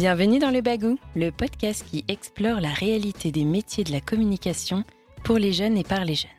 Bienvenue 0.00 0.38
dans 0.38 0.50
Le 0.50 0.62
Bagou, 0.62 0.98
le 1.14 1.30
podcast 1.30 1.84
qui 1.90 2.06
explore 2.08 2.62
la 2.62 2.70
réalité 2.70 3.30
des 3.30 3.44
métiers 3.44 3.84
de 3.84 3.92
la 3.92 4.00
communication 4.00 4.82
pour 5.24 5.36
les 5.36 5.52
jeunes 5.52 5.76
et 5.76 5.84
par 5.84 6.06
les 6.06 6.14
jeunes. 6.14 6.30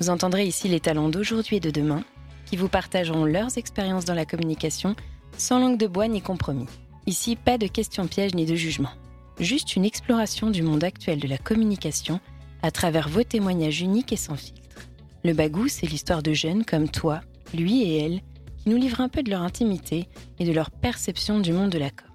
Vous 0.00 0.10
entendrez 0.10 0.44
ici 0.44 0.66
les 0.66 0.80
talents 0.80 1.08
d'aujourd'hui 1.08 1.58
et 1.58 1.60
de 1.60 1.70
demain 1.70 2.02
qui 2.46 2.56
vous 2.56 2.66
partageront 2.66 3.26
leurs 3.26 3.58
expériences 3.58 4.06
dans 4.06 4.14
la 4.14 4.24
communication 4.26 4.96
sans 5.38 5.60
langue 5.60 5.78
de 5.78 5.86
bois 5.86 6.08
ni 6.08 6.20
compromis. 6.20 6.66
Ici, 7.06 7.36
pas 7.36 7.58
de 7.58 7.68
questions 7.68 8.08
pièges 8.08 8.34
ni 8.34 8.44
de 8.44 8.56
jugement. 8.56 8.90
Juste 9.38 9.76
une 9.76 9.84
exploration 9.84 10.50
du 10.50 10.62
monde 10.62 10.82
actuel 10.82 11.20
de 11.20 11.28
la 11.28 11.38
communication 11.38 12.18
à 12.62 12.72
travers 12.72 13.08
vos 13.08 13.22
témoignages 13.22 13.82
uniques 13.82 14.12
et 14.12 14.16
sans 14.16 14.34
filtre. 14.34 14.88
Le 15.22 15.32
Bagou, 15.32 15.68
c'est 15.68 15.86
l'histoire 15.86 16.24
de 16.24 16.32
jeunes 16.32 16.64
comme 16.64 16.88
toi, 16.88 17.20
lui 17.54 17.84
et 17.84 18.04
elle, 18.04 18.20
qui 18.56 18.70
nous 18.70 18.78
livrent 18.78 19.00
un 19.00 19.08
peu 19.08 19.22
de 19.22 19.30
leur 19.30 19.42
intimité 19.42 20.08
et 20.40 20.44
de 20.44 20.52
leur 20.52 20.72
perception 20.72 21.38
du 21.38 21.52
monde 21.52 21.70
de 21.70 21.78
la 21.78 21.90
com. 21.90 22.08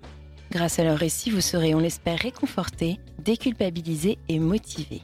Grâce 0.51 0.79
à 0.79 0.83
leur 0.83 0.97
récit, 0.97 1.29
vous 1.29 1.41
serez, 1.41 1.75
on 1.75 1.79
l'espère, 1.79 2.17
réconfortés, 2.17 2.99
déculpabilisés 3.23 4.17
et 4.29 4.39
motivés. 4.39 5.03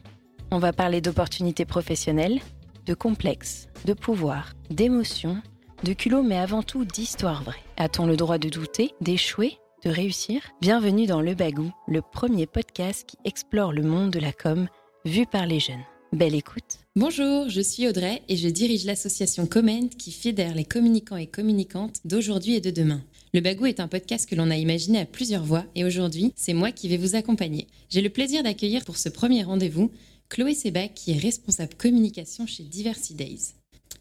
On 0.52 0.58
va 0.58 0.73
parler 0.73 1.02
d'opportunités 1.02 1.66
professionnelles, 1.66 2.40
de 2.88 2.95
complexes, 2.95 3.67
de 3.86 3.94
pouvoir, 3.94 4.53
d'émotions, 4.72 5.38
de 5.84 5.94
culot, 5.94 6.23
mais 6.23 6.38
avant 6.38 6.63
tout 6.63 6.84
d'histoire 6.84 7.44
vraie. 7.44 7.63
A-t-on 7.77 8.08
le 8.08 8.17
droit 8.17 8.39
de 8.39 8.50
douter, 8.50 8.94
d'échouer, 9.02 9.58
de 9.84 9.91
réussir? 9.91 10.41
Bienvenue 10.62 11.05
dans 11.05 11.22
Le 11.22 11.36
Bagou, 11.36 11.72
le 11.88 12.02
premier 12.02 12.48
podcast 12.48 13.05
qui 13.08 13.17
explore 13.23 13.72
le 13.72 13.84
monde 13.84 14.09
de 14.09 14.20
la 14.20 14.34
com 14.34 14.67
vu 15.05 15.27
par 15.27 15.45
les 15.45 15.59
jeunes. 15.59 15.84
Belle 16.12 16.34
écoute. 16.34 16.80
Bonjour, 16.95 17.50
je 17.50 17.62
suis 17.62 17.88
Audrey 17.88 18.23
et 18.30 18.38
je 18.38 18.48
dirige 18.48 18.86
l'association 18.86 19.45
Comment 19.45 19.89
qui 19.89 20.11
fédère 20.11 20.55
les 20.55 20.66
communicants 20.66 21.17
et 21.17 21.27
communicantes 21.27 21.98
d'aujourd'hui 22.05 22.55
et 22.55 22.61
de 22.61 22.72
demain. 22.72 23.02
Le 23.36 23.41
Bagou 23.41 23.66
est 23.66 23.81
un 23.81 23.89
podcast 23.89 24.30
que 24.30 24.36
l'on 24.36 24.50
a 24.50 24.55
imaginé 24.55 24.97
à 24.97 25.05
plusieurs 25.05 25.44
voix 25.44 25.66
et 25.75 25.83
aujourd'hui, 25.83 26.31
c'est 26.38 26.53
moi 26.53 26.72
qui 26.72 26.88
vais 26.88 26.95
vous 26.95 27.17
accompagner. 27.17 27.67
J'ai 27.89 28.00
le 28.00 28.09
plaisir 28.09 28.44
d'accueillir 28.44 28.86
pour 28.86 28.95
ce 28.95 29.09
premier 29.09 29.44
rendez-vous 29.44 29.92
Chloé 30.30 30.55
Sebac 30.55 30.94
qui 30.94 31.11
est 31.11 31.17
responsable 31.17 31.73
communication 31.75 32.47
chez 32.47 32.64
Diversity 32.64 33.14
Days. 33.14 33.42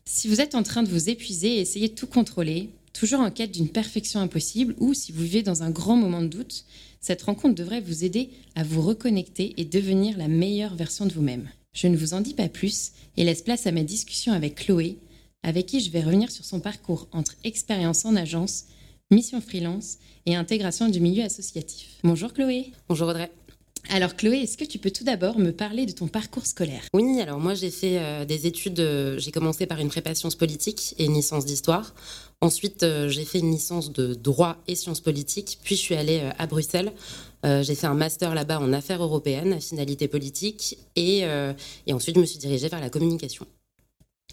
Si 0.04 0.28
vous 0.28 0.41
êtes 0.41 0.54
en 0.54 0.62
train 0.62 0.84
de 0.84 0.88
vous 0.88 1.10
épuiser 1.10 1.56
et 1.56 1.60
essayer 1.60 1.88
de 1.88 1.94
tout 1.94 2.06
contrôler, 2.06 2.70
toujours 2.92 3.18
en 3.18 3.32
quête 3.32 3.50
d'une 3.50 3.70
perfection 3.70 4.20
impossible, 4.20 4.76
ou 4.78 4.94
si 4.94 5.10
vous 5.10 5.24
vivez 5.24 5.42
dans 5.42 5.64
un 5.64 5.70
grand 5.70 5.96
moment 5.96 6.22
de 6.22 6.28
doute, 6.28 6.64
cette 7.00 7.22
rencontre 7.22 7.56
devrait 7.56 7.80
vous 7.80 8.04
aider 8.04 8.30
à 8.54 8.62
vous 8.62 8.82
reconnecter 8.82 9.54
et 9.56 9.64
devenir 9.64 10.16
la 10.16 10.28
meilleure 10.28 10.76
version 10.76 11.06
de 11.06 11.12
vous-même. 11.12 11.50
Je 11.72 11.88
ne 11.88 11.96
vous 11.96 12.14
en 12.14 12.20
dis 12.20 12.34
pas 12.34 12.48
plus 12.48 12.92
et 13.16 13.24
laisse 13.24 13.42
place 13.42 13.66
à 13.66 13.72
ma 13.72 13.82
discussion 13.82 14.32
avec 14.32 14.54
Chloé, 14.54 14.96
avec 15.42 15.66
qui 15.66 15.80
je 15.80 15.91
vais 15.91 16.02
revenir 16.02 16.30
sur 16.30 16.44
son 16.44 16.60
parcours 16.60 17.08
entre 17.10 17.34
expérience 17.42 18.04
en 18.04 18.14
agence, 18.14 18.66
mission 19.14 19.40
freelance 19.40 19.98
et 20.26 20.34
intégration 20.34 20.88
du 20.88 21.00
milieu 21.00 21.24
associatif. 21.24 21.88
Bonjour 22.02 22.32
Chloé. 22.32 22.72
Bonjour 22.88 23.08
Audrey. 23.08 23.30
Alors 23.90 24.16
Chloé, 24.16 24.38
est-ce 24.38 24.56
que 24.56 24.64
tu 24.64 24.78
peux 24.78 24.90
tout 24.90 25.04
d'abord 25.04 25.38
me 25.38 25.50
parler 25.50 25.84
de 25.86 25.92
ton 25.92 26.08
parcours 26.08 26.46
scolaire? 26.46 26.82
Oui, 26.94 27.20
alors 27.20 27.38
moi 27.38 27.54
j'ai 27.54 27.70
fait 27.70 27.98
euh, 27.98 28.24
des 28.24 28.46
études, 28.46 28.80
euh, 28.80 29.18
j'ai 29.18 29.30
commencé 29.30 29.66
par 29.66 29.78
une 29.78 29.88
prépa 29.88 30.14
sciences 30.14 30.34
politiques 30.34 30.94
et 30.98 31.04
une 31.04 31.14
licence 31.14 31.44
d'histoire. 31.44 31.94
Ensuite, 32.40 32.82
euh, 32.82 33.08
j'ai 33.08 33.24
fait 33.24 33.40
une 33.40 33.52
licence 33.52 33.92
de 33.92 34.14
droit 34.14 34.56
et 34.66 34.74
sciences 34.74 35.00
politiques, 35.00 35.58
puis 35.62 35.76
je 35.76 35.80
suis 35.80 35.94
allée 35.94 36.22
à 36.38 36.46
Bruxelles. 36.46 36.92
j'ai 37.44 37.74
fait 37.74 37.86
un 37.86 37.94
master 37.94 38.34
là-bas 38.34 38.58
en 38.58 38.72
affaires 38.72 39.02
européennes, 39.02 39.52
à 39.52 39.60
finalité 39.60 40.08
politique, 40.08 40.78
et, 40.96 41.24
et 41.86 41.92
ensuite 41.92 42.16
je 42.16 42.20
me 42.20 42.26
suis 42.26 42.38
dirigée 42.38 42.68
vers 42.68 42.80
la 42.80 42.88
communication. 42.88 43.46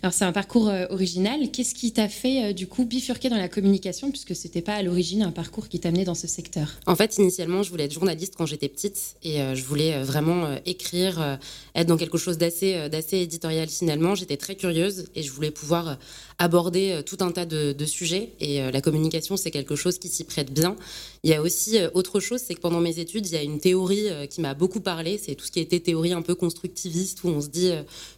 Alors 0.03 0.13
c'est 0.13 0.25
un 0.25 0.31
parcours 0.31 0.67
euh, 0.67 0.87
original. 0.89 1.51
Qu'est-ce 1.51 1.75
qui 1.75 1.91
t'a 1.91 2.09
fait 2.09 2.45
euh, 2.45 2.53
du 2.53 2.65
coup 2.65 2.85
bifurquer 2.85 3.29
dans 3.29 3.37
la 3.37 3.47
communication 3.47 4.09
puisque 4.09 4.35
c'était 4.35 4.63
pas 4.63 4.73
à 4.73 4.81
l'origine 4.81 5.21
un 5.21 5.31
parcours 5.31 5.67
qui 5.67 5.79
t'amenait 5.79 6.05
dans 6.05 6.15
ce 6.15 6.25
secteur? 6.25 6.69
En 6.87 6.95
fait, 6.95 7.17
initialement, 7.19 7.61
je 7.61 7.69
voulais 7.69 7.83
être 7.83 7.93
journaliste 7.93 8.33
quand 8.35 8.47
j'étais 8.47 8.67
petite 8.67 9.15
et 9.23 9.41
euh, 9.41 9.53
je 9.53 9.63
voulais 9.63 10.01
vraiment 10.01 10.55
écrire, 10.65 11.39
être 11.75 11.87
dans 11.87 11.97
quelque 11.97 12.17
chose 12.17 12.39
d'assez 12.39 12.89
d'assez 12.89 13.17
éditorial 13.17 13.69
finalement. 13.69 14.15
J'étais 14.15 14.37
très 14.37 14.55
curieuse 14.55 15.05
et 15.13 15.21
je 15.21 15.31
voulais 15.31 15.51
pouvoir 15.51 15.97
aborder 16.39 17.01
tout 17.05 17.17
un 17.19 17.31
tas 17.31 17.45
de, 17.45 17.85
sujets 17.85 18.31
et 18.39 18.71
la 18.71 18.81
communication 18.81 19.37
c'est 19.37 19.51
quelque 19.51 19.75
chose 19.75 19.99
qui 19.99 20.07
s'y 20.07 20.23
prête 20.23 20.51
bien. 20.51 20.75
Il 21.23 21.29
y 21.29 21.33
a 21.33 21.41
aussi 21.41 21.77
autre 21.93 22.19
chose, 22.19 22.41
c'est 22.43 22.55
que 22.55 22.59
pendant 22.59 22.79
mes 22.81 22.99
études, 22.99 23.27
il 23.27 23.33
y 23.33 23.37
a 23.37 23.43
une 23.43 23.59
théorie 23.59 24.07
qui 24.29 24.41
m'a 24.41 24.53
beaucoup 24.53 24.79
parlé, 24.79 25.19
c'est 25.19 25.35
tout 25.35 25.45
ce 25.45 25.51
qui 25.51 25.59
était 25.59 25.79
théorie 25.79 26.13
un 26.13 26.21
peu 26.21 26.33
constructiviste 26.33 27.23
où 27.23 27.29
on 27.29 27.41
se 27.41 27.49
dit 27.49 27.71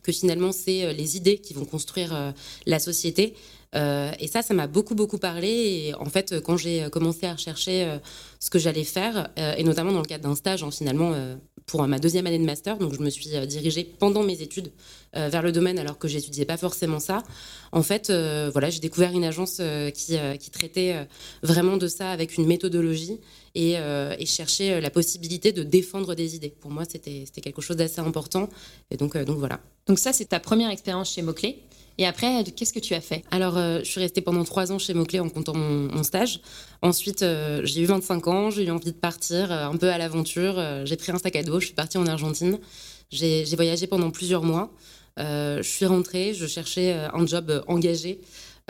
que 0.03 0.11
finalement 0.11 0.51
c'est 0.51 0.93
les 0.93 1.17
idées 1.17 1.37
qui 1.37 1.53
vont 1.53 1.65
construire 1.73 2.13
euh, 2.13 2.31
la 2.67 2.77
société. 2.77 3.33
Euh, 3.75 4.11
et 4.19 4.27
ça, 4.27 4.43
ça 4.43 4.53
m'a 4.53 4.67
beaucoup, 4.67 4.93
beaucoup 4.93 5.17
parlé. 5.17 5.49
Et 5.49 5.95
en 5.95 6.05
fait, 6.05 6.39
quand 6.41 6.55
j'ai 6.55 6.87
commencé 6.91 7.25
à 7.25 7.33
rechercher 7.33 7.85
euh, 7.85 7.97
ce 8.39 8.51
que 8.51 8.59
j'allais 8.59 8.83
faire, 8.83 9.29
et 9.57 9.63
notamment 9.63 9.91
dans 9.91 10.05
le 10.07 10.11
cadre 10.13 10.25
d'un 10.29 10.35
stage, 10.35 10.61
hein, 10.63 10.69
finalement, 10.69 11.11
pour 11.65 11.81
ma 11.87 11.97
deuxième 11.97 12.27
année 12.27 12.37
de 12.37 12.45
master, 12.45 12.77
donc 12.77 12.93
je 12.93 12.99
me 12.99 13.09
suis 13.09 13.29
dirigée 13.47 13.83
pendant 13.83 14.21
mes 14.21 14.41
études 14.41 14.69
vers 15.13 15.41
le 15.41 15.51
domaine 15.51 15.79
alors 15.79 15.97
que 15.97 16.07
j'étudiais 16.09 16.45
pas 16.45 16.57
forcément 16.57 16.99
ça. 16.99 17.23
En 17.71 17.83
fait, 17.83 18.11
voilà, 18.51 18.69
j'ai 18.69 18.81
découvert 18.81 19.13
une 19.13 19.23
agence 19.23 19.61
qui, 19.95 20.17
qui, 20.39 20.49
traitait 20.51 21.07
vraiment 21.41 21.77
de 21.77 21.87
ça 21.87 22.11
avec 22.11 22.37
une 22.37 22.45
méthodologie 22.45 23.19
et, 23.55 23.73
et 23.73 24.25
cherchait 24.25 24.81
la 24.81 24.89
possibilité 24.89 25.51
de 25.51 25.63
défendre 25.63 26.15
des 26.15 26.35
idées. 26.35 26.53
Pour 26.59 26.71
moi, 26.71 26.83
c'était 26.89 27.25
quelque 27.41 27.61
chose 27.61 27.77
d'assez 27.77 27.99
important. 27.99 28.49
Et 28.91 28.97
donc, 28.97 29.17
donc 29.17 29.37
voilà. 29.37 29.59
Donc 29.85 29.99
ça, 29.99 30.13
c'est 30.13 30.25
ta 30.25 30.39
première 30.39 30.69
expérience 30.69 31.13
chez 31.13 31.21
Moclé. 31.21 31.63
Et 31.97 32.07
après, 32.07 32.43
qu'est-ce 32.43 32.73
que 32.73 32.79
tu 32.79 32.95
as 32.95 33.01
fait? 33.01 33.23
Alors, 33.29 33.57
euh, 33.57 33.79
je 33.79 33.89
suis 33.89 33.99
restée 33.99 34.21
pendant 34.21 34.43
trois 34.43 34.71
ans 34.71 34.79
chez 34.79 34.93
Moclé 34.93 35.19
en 35.19 35.29
comptant 35.29 35.53
mon, 35.53 36.03
stage. 36.03 36.41
Ensuite, 36.81 37.21
euh, 37.21 37.61
j'ai 37.63 37.81
eu 37.81 37.85
25 37.85 38.27
ans, 38.27 38.49
j'ai 38.49 38.65
eu 38.65 38.71
envie 38.71 38.91
de 38.91 38.97
partir 38.97 39.51
euh, 39.51 39.67
un 39.67 39.77
peu 39.77 39.89
à 39.89 39.97
l'aventure. 39.97 40.61
j'ai 40.85 40.97
pris 40.97 41.11
un 41.11 41.19
sac 41.19 41.35
à 41.35 41.43
dos, 41.43 41.59
je 41.59 41.67
suis 41.67 41.75
partie 41.75 41.97
en 41.97 42.07
Argentine. 42.07 42.57
J'ai 43.11 43.45
voyagé 43.55 43.85
pendant 43.85 44.09
plusieurs 44.09 44.43
mois. 44.43 44.71
je 45.17 45.61
suis 45.61 45.85
rentrée, 45.85 46.33
je 46.33 46.47
cherchais 46.47 46.93
un 46.93 47.27
job 47.27 47.63
engagé. 47.67 48.21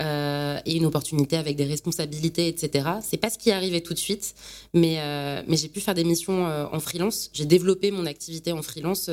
Euh, 0.01 0.59
et 0.65 0.75
une 0.77 0.87
opportunité 0.87 1.37
avec 1.37 1.55
des 1.55 1.65
responsabilités, 1.65 2.47
etc. 2.47 2.89
C'est 3.03 3.17
pas 3.17 3.29
ce 3.29 3.37
qui 3.37 3.51
arrivé 3.51 3.81
tout 3.81 3.93
de 3.93 3.99
suite, 3.99 4.33
mais, 4.73 4.95
euh, 4.97 5.43
mais 5.47 5.55
j'ai 5.55 5.67
pu 5.67 5.81
faire 5.81 5.93
des 5.93 6.03
missions 6.03 6.47
euh, 6.47 6.65
en 6.71 6.79
freelance. 6.79 7.29
J'ai 7.31 7.45
développé 7.45 7.91
mon 7.91 8.07
activité 8.07 8.51
en 8.53 8.63
freelance 8.63 9.11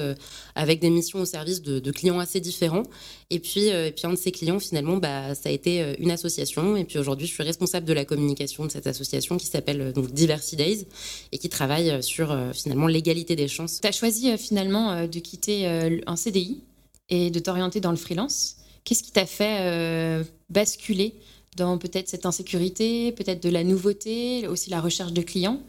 avec 0.54 0.80
des 0.80 0.88
missions 0.88 1.20
au 1.20 1.26
service 1.26 1.60
de, 1.60 1.90
clients 1.90 2.18
assez 2.18 2.40
différents. 2.40 2.84
Et 3.28 3.40
puis, 3.40 3.66
et 3.66 3.92
puis 3.92 4.06
un 4.06 4.12
de 4.12 4.16
ces 4.16 4.32
clients, 4.32 4.58
finalement, 4.58 4.96
bah, 4.96 5.34
ça 5.34 5.50
a 5.50 5.52
été 5.52 5.96
une 5.98 6.10
association. 6.10 6.76
Et 6.76 6.84
puis 6.84 6.98
aujourd'hui, 6.98 7.26
je 7.26 7.32
suis 7.32 7.42
responsable 7.42 7.84
de 7.84 7.92
la 7.92 8.06
communication 8.06 8.64
de 8.64 8.70
cette 8.70 8.86
association 8.86 9.36
qui 9.36 9.46
s'appelle 9.46 9.92
Diversity 9.92 10.56
Days 10.56 10.86
et 11.32 11.36
qui 11.36 11.50
travaille 11.50 12.02
sur 12.02 12.34
finalement 12.54 12.86
l'égalité 12.86 13.36
des 13.36 13.48
chances. 13.48 13.80
Tu 13.82 13.86
as 13.86 13.92
choisi 13.92 14.36
finalement 14.38 15.06
de 15.06 15.18
quitter 15.18 15.66
un 15.66 16.16
CDI 16.16 16.62
et 17.10 17.30
de 17.30 17.38
t'orienter 17.38 17.80
dans 17.80 17.90
le 17.90 17.98
freelance. 17.98 18.56
Qu'est-ce 18.84 19.02
qui 19.02 19.12
t'a 19.12 19.26
fait 19.26 19.58
euh, 19.60 20.24
basculer 20.48 21.14
dans 21.56 21.78
peut-être 21.78 22.08
cette 22.08 22.26
insécurité, 22.26 23.12
peut-être 23.12 23.42
de 23.42 23.48
la 23.48 23.64
nouveauté, 23.64 24.46
aussi 24.48 24.70
la 24.70 24.80
recherche 24.80 25.12
de 25.12 25.22
clients 25.22 25.60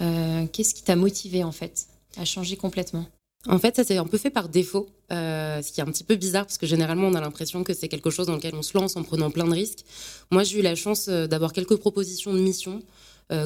euh, 0.00 0.46
Qu'est-ce 0.52 0.74
qui 0.74 0.82
t'a 0.82 0.96
motivé 0.96 1.42
en 1.44 1.52
fait 1.52 1.86
à 2.16 2.24
changer 2.24 2.56
complètement? 2.56 3.06
En 3.48 3.58
fait, 3.58 3.74
ça 3.74 3.82
s'est 3.82 3.96
un 3.96 4.06
peu 4.06 4.18
fait 4.18 4.30
par 4.30 4.48
défaut, 4.48 4.88
euh, 5.10 5.60
ce 5.62 5.72
qui 5.72 5.80
est 5.80 5.82
un 5.82 5.90
petit 5.90 6.04
peu 6.04 6.14
bizarre 6.14 6.46
parce 6.46 6.58
que 6.58 6.66
généralement 6.66 7.08
on 7.08 7.14
a 7.14 7.20
l'impression 7.20 7.64
que 7.64 7.74
c'est 7.74 7.88
quelque 7.88 8.10
chose 8.10 8.28
dans 8.28 8.36
lequel 8.36 8.54
on 8.54 8.62
se 8.62 8.76
lance 8.78 8.94
en 8.96 9.02
prenant 9.02 9.30
plein 9.30 9.46
de 9.46 9.52
risques. 9.52 9.84
Moi, 10.30 10.44
j'ai 10.44 10.60
eu 10.60 10.62
la 10.62 10.76
chance 10.76 11.08
d'avoir 11.08 11.52
quelques 11.52 11.76
propositions 11.76 12.32
de 12.32 12.38
mission 12.38 12.82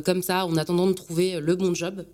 comme 0.05 0.21
ça, 0.21 0.47
en 0.47 0.57
attendant 0.57 0.89
de 0.89 0.95
trouver 0.95 1.39
le 1.39 1.55
bon 1.55 1.73
job. 1.73 2.05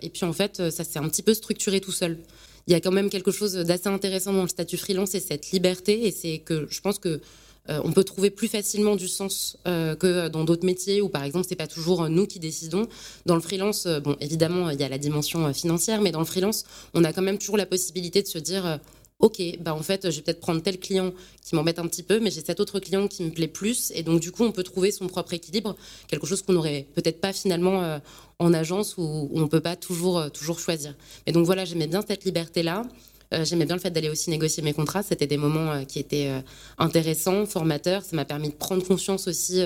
et 0.00 0.10
puis 0.10 0.24
en 0.24 0.32
fait, 0.32 0.70
ça 0.70 0.84
s'est 0.84 1.00
un 1.00 1.08
petit 1.08 1.22
peu 1.22 1.34
structuré 1.34 1.80
tout 1.80 1.90
seul 1.90 2.20
il 2.66 2.72
y 2.72 2.74
a 2.74 2.80
quand 2.80 2.90
même 2.90 3.10
quelque 3.10 3.30
chose 3.30 3.52
d'assez 3.54 3.88
intéressant 3.88 4.32
dans 4.32 4.42
le 4.42 4.48
statut 4.48 4.76
freelance 4.76 5.14
et 5.14 5.20
cette 5.20 5.50
liberté. 5.50 6.06
Et 6.06 6.10
c'est 6.10 6.38
que 6.38 6.66
je 6.68 6.80
pense 6.80 6.98
que 6.98 7.20
euh, 7.68 7.80
on 7.84 7.92
peut 7.92 8.04
trouver 8.04 8.30
plus 8.30 8.48
facilement 8.48 8.96
du 8.96 9.08
sens 9.08 9.56
euh, 9.66 9.96
que 9.96 10.28
dans 10.28 10.44
d'autres 10.44 10.64
métiers 10.64 11.00
où, 11.00 11.08
par 11.08 11.24
exemple, 11.24 11.46
c'est 11.48 11.56
pas 11.56 11.66
toujours 11.66 12.08
nous 12.08 12.26
qui 12.26 12.38
décidons. 12.38 12.86
Dans 13.24 13.34
le 13.34 13.40
freelance, 13.40 13.86
euh, 13.86 14.00
bon, 14.00 14.16
évidemment, 14.20 14.70
il 14.70 14.80
y 14.80 14.84
a 14.84 14.88
la 14.88 14.98
dimension 14.98 15.52
financière, 15.52 16.00
mais 16.00 16.12
dans 16.12 16.20
le 16.20 16.26
freelance, 16.26 16.64
on 16.94 17.04
a 17.04 17.12
quand 17.12 17.22
même 17.22 17.38
toujours 17.38 17.56
la 17.56 17.66
possibilité 17.66 18.22
de 18.22 18.28
se 18.28 18.38
dire 18.38 18.78
ok, 19.18 19.40
bah 19.60 19.74
en 19.74 19.82
fait, 19.82 20.10
je 20.10 20.16
vais 20.16 20.22
peut-être 20.22 20.40
prendre 20.40 20.62
tel 20.62 20.78
client 20.78 21.12
qui 21.42 21.54
m'embête 21.54 21.78
un 21.78 21.86
petit 21.86 22.02
peu, 22.02 22.20
mais 22.20 22.30
j'ai 22.30 22.42
cet 22.42 22.60
autre 22.60 22.80
client 22.80 23.08
qui 23.08 23.24
me 23.24 23.30
plaît 23.30 23.48
plus. 23.48 23.90
Et 23.94 24.02
donc, 24.02 24.20
du 24.20 24.30
coup, 24.30 24.44
on 24.44 24.52
peut 24.52 24.62
trouver 24.62 24.90
son 24.90 25.06
propre 25.06 25.32
équilibre, 25.32 25.76
quelque 26.08 26.26
chose 26.26 26.42
qu'on 26.42 26.52
n'aurait 26.52 26.86
peut-être 26.94 27.20
pas 27.20 27.32
finalement 27.32 27.82
euh, 27.82 27.98
en 28.38 28.52
agence 28.52 28.96
où, 28.98 29.30
on 29.32 29.40
ne 29.40 29.46
peut 29.46 29.60
pas 29.60 29.76
toujours, 29.76 30.18
euh, 30.18 30.28
toujours 30.28 30.60
choisir. 30.60 30.94
Et 31.26 31.32
donc, 31.32 31.46
voilà, 31.46 31.64
j'aimais 31.64 31.86
bien 31.86 32.02
cette 32.06 32.24
liberté-là. 32.24 32.82
Euh, 33.34 33.44
j'aimais 33.44 33.64
bien 33.64 33.74
le 33.74 33.80
fait 33.80 33.90
d'aller 33.90 34.10
aussi 34.10 34.30
négocier 34.30 34.62
mes 34.62 34.72
contrats. 34.72 35.02
C'était 35.02 35.26
des 35.26 35.38
moments 35.38 35.84
qui 35.84 35.98
étaient 35.98 36.30
intéressants, 36.78 37.44
formateurs. 37.46 38.04
Ça 38.04 38.14
m'a 38.14 38.24
permis 38.24 38.50
de 38.50 38.54
prendre 38.54 38.86
confiance 38.86 39.26
aussi 39.26 39.60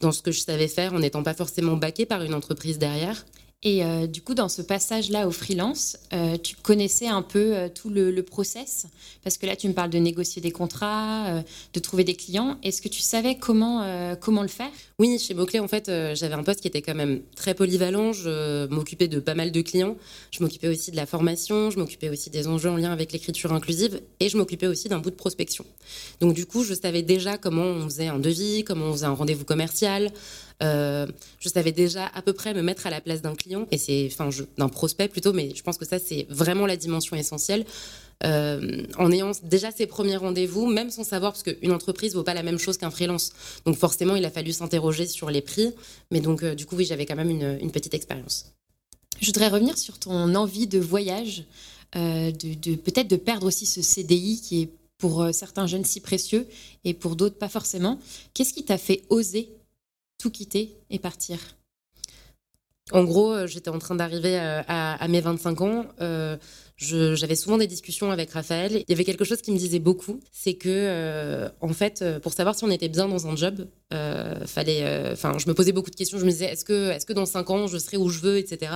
dans 0.00 0.12
ce 0.12 0.22
que 0.22 0.32
je 0.32 0.40
savais 0.40 0.68
faire 0.68 0.94
en 0.94 1.00
n'étant 1.00 1.22
pas 1.22 1.34
forcément 1.34 1.76
baqué 1.76 2.06
par 2.06 2.22
une 2.22 2.32
entreprise 2.32 2.78
derrière. 2.78 3.26
Et 3.64 3.84
euh, 3.84 4.08
du 4.08 4.22
coup, 4.22 4.34
dans 4.34 4.48
ce 4.48 4.60
passage-là 4.60 5.28
au 5.28 5.30
freelance, 5.30 5.96
euh, 6.12 6.36
tu 6.36 6.56
connaissais 6.56 7.06
un 7.06 7.22
peu 7.22 7.56
euh, 7.56 7.68
tout 7.68 7.90
le, 7.90 8.20
process? 8.22 8.86
Parce 9.22 9.38
que 9.38 9.46
là, 9.46 9.54
tu 9.54 9.68
me 9.68 9.72
parles 9.72 9.90
de 9.90 9.98
négocier 9.98 10.42
des 10.42 10.50
contrats, 10.50 11.42
de 11.72 11.80
trouver 11.80 12.04
des 12.04 12.14
clients. 12.14 12.56
Est-ce 12.62 12.80
que 12.80 12.88
tu 12.88 13.00
savais 13.00 13.34
comment, 13.34 13.84
comment 14.20 14.42
le 14.42 14.48
faire? 14.48 14.70
Oui, 14.98 15.18
chez 15.18 15.34
Beauclé, 15.34 15.58
en 15.58 15.68
fait, 15.68 15.86
j'avais 16.14 16.34
un 16.34 16.42
poste 16.42 16.60
qui 16.60 16.68
était 16.68 16.82
quand 16.82 16.94
même 16.94 17.20
très 17.34 17.54
polyvalent. 17.54 18.12
Je 18.12 18.66
m'occupais 18.68 19.08
de 19.08 19.18
pas 19.18 19.34
mal 19.34 19.50
de 19.50 19.60
clients. 19.60 19.96
Je 20.30 20.42
m'occupais 20.42 20.68
aussi 20.68 20.92
de 20.92 20.96
la 20.96 21.06
formation. 21.06 21.70
Je 21.70 21.78
m'occupais 21.78 22.08
aussi 22.08 22.30
des 22.30 22.46
enjeux 22.46 22.70
en 22.70 22.76
lien 22.76 22.92
avec 22.92 23.12
l'écriture 23.12 23.52
inclusive. 23.52 24.00
Et 24.20 24.28
je 24.28 24.36
m'occupais 24.36 24.68
aussi 24.68 24.88
d'un 24.88 24.98
bout 24.98 25.10
de 25.10 25.16
prospection. 25.16 25.64
Donc, 26.20 26.34
du 26.34 26.46
coup, 26.46 26.62
je 26.62 26.74
savais 26.74 27.02
déjà 27.02 27.38
comment 27.38 27.64
on 27.64 27.84
faisait 27.84 28.08
un 28.08 28.18
devis, 28.18 28.64
comment 28.64 28.86
on 28.86 28.92
faisait 28.92 29.06
un 29.06 29.14
rendez-vous 29.14 29.44
commercial. 29.44 30.12
Euh, 30.62 31.06
je 31.40 31.48
savais 31.48 31.72
déjà 31.72 32.06
à 32.14 32.22
peu 32.22 32.32
près 32.32 32.54
me 32.54 32.62
mettre 32.62 32.86
à 32.86 32.90
la 32.90 33.00
place 33.00 33.22
d'un 33.22 33.34
client 33.34 33.66
et 33.70 33.78
c'est, 33.78 34.08
enfin, 34.12 34.28
d'un 34.58 34.68
prospect 34.68 35.08
plutôt, 35.08 35.32
mais 35.32 35.52
je 35.54 35.62
pense 35.62 35.76
que 35.76 35.84
ça 35.84 35.98
c'est 35.98 36.26
vraiment 36.28 36.66
la 36.66 36.76
dimension 36.76 37.16
essentielle. 37.16 37.64
Euh, 38.24 38.84
en 38.98 39.10
ayant 39.10 39.32
déjà 39.42 39.72
ses 39.72 39.86
premiers 39.86 40.16
rendez-vous, 40.16 40.66
même 40.66 40.90
sans 40.90 41.02
savoir, 41.02 41.32
parce 41.32 41.42
qu'une 41.42 41.72
entreprise 41.72 42.14
vaut 42.14 42.22
pas 42.22 42.34
la 42.34 42.44
même 42.44 42.58
chose 42.58 42.78
qu'un 42.78 42.90
freelance. 42.90 43.32
Donc 43.66 43.76
forcément, 43.76 44.14
il 44.14 44.24
a 44.24 44.30
fallu 44.30 44.52
s'interroger 44.52 45.06
sur 45.08 45.28
les 45.28 45.40
prix. 45.40 45.72
Mais 46.12 46.20
donc, 46.20 46.44
euh, 46.44 46.54
du 46.54 46.64
coup, 46.64 46.76
oui, 46.76 46.84
j'avais 46.84 47.04
quand 47.04 47.16
même 47.16 47.30
une, 47.30 47.72
petite 47.72 47.94
expérience. 47.94 48.52
Je 49.20 49.26
voudrais 49.26 49.48
revenir 49.48 49.76
sur 49.76 49.98
ton 49.98 50.34
envie 50.36 50.68
de 50.68 50.78
voyage, 50.78 51.44
de, 51.94 52.30
de 52.30 52.76
peut-être 52.76 53.08
de 53.08 53.16
perdre 53.16 53.46
aussi 53.46 53.66
ce 53.66 53.82
CDI 53.82 54.40
qui 54.40 54.62
est 54.62 54.70
pour 54.98 55.26
certains 55.32 55.66
jeunes 55.66 55.84
si 55.84 56.00
précieux 56.00 56.46
et 56.84 56.94
pour 56.94 57.16
d'autres 57.16 57.36
pas 57.36 57.48
forcément. 57.48 57.98
Qu'est-ce 58.34 58.52
qui 58.52 58.64
t'a 58.64 58.78
fait 58.78 59.02
oser 59.10 59.50
tout 60.22 60.30
quitter 60.30 60.76
et 60.88 61.00
partir 61.00 61.38
En 62.92 63.02
gros, 63.02 63.32
euh, 63.32 63.46
j'étais 63.48 63.70
en 63.70 63.78
train 63.80 63.96
d'arriver 63.96 64.38
euh, 64.38 64.62
à, 64.68 65.08
mes 65.08 65.20
25 65.20 65.60
ans. 65.62 65.86
Euh, 66.00 66.36
j'avais 66.76 67.34
souvent 67.34 67.58
des 67.58 67.66
discussions 67.66 68.12
avec 68.12 68.30
Raphaël. 68.30 68.72
Il 68.72 68.84
y 68.88 68.92
avait 68.92 69.04
quelque 69.04 69.24
chose 69.24 69.42
qui 69.42 69.50
me 69.50 69.58
disait 69.58 69.80
beaucoup, 69.80 70.20
c'est 70.30 70.54
que, 70.54 71.48
en 71.60 71.72
fait, 71.72 72.04
pour 72.22 72.32
savoir 72.32 72.54
si 72.54 72.64
on 72.64 72.70
était 72.70 72.88
bien 72.88 73.08
dans 73.08 73.26
un 73.26 73.36
job, 73.36 73.66
fallait, 73.90 75.10
enfin, 75.12 75.38
je 75.38 75.48
me 75.48 75.54
posais 75.54 75.72
beaucoup 75.72 75.90
de 75.90 75.96
questions. 75.96 76.18
Je 76.18 76.24
me 76.24 76.30
disais, 76.30 76.46
est-ce 76.46 76.64
que, 76.64 76.90
est-ce 76.90 77.06
que 77.06 77.12
dans 77.12 77.26
5 77.26 77.50
ans, 77.50 77.66
je 77.68 77.78
serai 77.78 77.96
où 77.96 78.08
je 78.08 78.18
veux, 78.20 78.36
etc. 78.36 78.72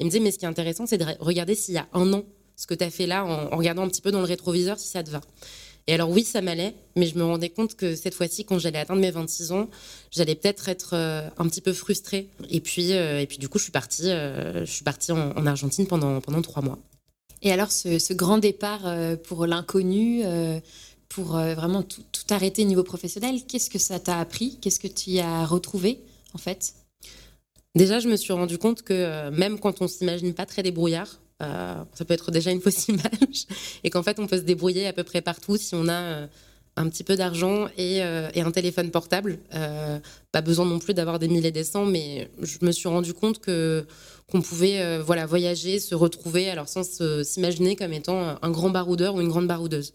il 0.00 0.06
me 0.06 0.10
disait, 0.10 0.22
mais 0.22 0.32
ce 0.32 0.38
qui 0.38 0.46
est 0.46 0.48
intéressant, 0.48 0.86
c'est 0.86 0.98
de 0.98 1.06
regarder 1.20 1.54
s'il 1.54 1.74
y 1.74 1.78
a 1.78 1.86
un 1.92 2.12
an, 2.12 2.24
ce 2.56 2.66
que 2.66 2.74
tu 2.74 2.84
as 2.84 2.90
fait 2.90 3.06
là, 3.06 3.24
en, 3.24 3.56
regardant 3.56 3.82
un 3.82 3.88
petit 3.88 4.02
peu 4.02 4.10
dans 4.10 4.20
le 4.20 4.26
rétroviseur, 4.26 4.78
si 4.78 4.88
ça 4.88 5.04
te 5.04 5.10
va. 5.10 5.20
Et 5.86 5.92
alors 5.94 6.10
oui, 6.10 6.24
ça 6.24 6.40
m'allait, 6.40 6.74
mais 6.96 7.06
je 7.06 7.18
me 7.18 7.24
rendais 7.24 7.50
compte 7.50 7.74
que 7.74 7.94
cette 7.94 8.14
fois-ci, 8.14 8.44
quand 8.44 8.58
j'allais 8.58 8.78
atteindre 8.78 9.02
mes 9.02 9.10
26 9.10 9.52
ans, 9.52 9.68
j'allais 10.10 10.34
peut-être 10.34 10.68
être, 10.68 10.94
euh, 10.94 11.28
un 11.36 11.46
petit 11.46 11.60
peu 11.60 11.74
frustrée. 11.74 12.28
Et 12.48 12.60
puis, 12.60 12.92
euh, 12.92 13.20
et 13.20 13.26
puis 13.26 13.36
du 13.36 13.48
coup, 13.50 13.58
je 13.58 13.64
suis 13.64 13.72
partie, 13.72 14.10
euh, 14.10 14.64
je 14.64 14.70
suis 14.70 14.84
partie 14.84 15.12
en, 15.12 15.46
Argentine 15.46 15.86
pendant, 15.86 16.20
pendant 16.22 16.40
trois 16.40 16.62
mois. 16.62 16.78
Et 17.42 17.52
alors, 17.52 17.70
ce, 17.70 18.14
grand 18.14 18.38
départ 18.38 18.90
pour 19.24 19.46
l'inconnu, 19.46 20.22
pour 21.10 21.32
vraiment 21.32 21.82
tout, 21.82 22.02
tout, 22.10 22.22
arrêter 22.30 22.64
niveau 22.64 22.82
professionnel, 22.82 23.42
qu'est-ce 23.46 23.68
que 23.68 23.78
ça 23.78 24.00
t'a 24.00 24.18
appris? 24.18 24.58
Qu'est-ce 24.62 24.80
que 24.80 24.88
tu 24.88 25.10
y 25.10 25.20
as 25.20 25.44
retrouvé, 25.44 26.00
en 26.32 26.38
fait? 26.38 26.72
Déjà, 27.74 27.98
je 28.00 28.08
me 28.08 28.16
suis 28.16 28.32
rendu 28.32 28.56
compte 28.56 28.80
que 28.80 29.28
même 29.28 29.58
quand 29.58 29.82
on 29.82 29.88
s'imagine 29.88 30.32
pas 30.32 30.46
très 30.46 30.62
débrouillard, 30.62 31.20
ça 31.92 32.04
peut 32.04 32.14
être 32.14 32.30
déjà 32.30 32.50
une 32.50 32.60
fausse 32.60 32.88
image, 32.88 33.46
et 33.82 33.90
qu'en 33.90 34.02
fait 34.02 34.18
on 34.18 34.26
peut 34.26 34.38
se 34.38 34.42
débrouiller 34.42 34.86
à 34.86 34.92
peu 34.92 35.04
près 35.04 35.20
partout 35.20 35.56
si 35.56 35.74
on 35.74 35.88
a 35.88 35.92
euh, 35.92 36.26
un 36.76 36.88
petit 36.88 37.04
peu 37.04 37.16
d'argent 37.16 37.68
et, 37.78 38.02
euh, 38.02 38.28
un 38.34 38.50
téléphone 38.50 38.90
portable. 38.90 39.38
pas 40.32 40.40
besoin 40.40 40.66
non 40.66 40.78
plus 40.78 40.94
d'avoir 40.94 41.18
des 41.18 41.28
milliers 41.28 41.52
des 41.52 41.64
cents, 41.64 41.86
mais 41.86 42.28
je 42.42 42.58
me 42.62 42.72
suis 42.72 42.88
rendu 42.88 43.14
compte 43.14 43.38
que 43.38 43.86
qu'on 44.26 44.40
pouvait 44.40 44.98
voilà 45.00 45.26
voyager, 45.26 45.78
se 45.78 45.94
retrouver, 45.94 46.48
alors 46.48 46.68
sans 46.68 46.82
s'imaginer 47.22 47.76
comme 47.76 47.92
étant 47.92 48.36
un 48.40 48.50
grand 48.50 48.70
baroudeur 48.70 49.14
ou 49.14 49.20
une 49.20 49.28
grande 49.28 49.46
baroudeuse. 49.46 49.92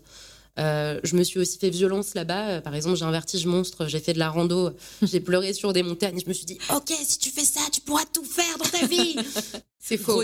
Euh, 0.60 1.00
je 1.04 1.16
me 1.16 1.24
suis 1.24 1.40
aussi 1.40 1.58
fait 1.58 1.70
violence 1.70 2.14
là-bas. 2.16 2.50
Euh, 2.50 2.62
par 2.62 2.76
exemple, 2.76 2.98
j'ai 2.98 3.06
un 3.06 3.12
vertige 3.12 3.46
monstre, 3.46 3.88
j'ai 3.88 4.00
fait 4.00 4.14
de 4.14 4.20
la 4.20 4.30
rando, 4.30 4.72
j'ai 5.02 5.20
pleuré 5.20 5.54
sur 5.54 5.74
des 5.74 5.84
montagnes. 5.84 6.20
Je 6.20 6.28
me 6.28 6.34
suis 6.34 6.46
dit, 6.46 6.58
ok, 6.74 6.92
si 7.02 7.20
tu 7.20 7.30
fais 7.30 7.46
ça, 7.46 7.62
tu 7.72 7.82
pourras 7.82 8.06
tout 8.12 8.26
faire 8.26 8.58
dans 8.58 8.66
ta 8.66 8.86
vie. 8.86 9.16
C'est 9.82 9.98
faux. 9.98 10.22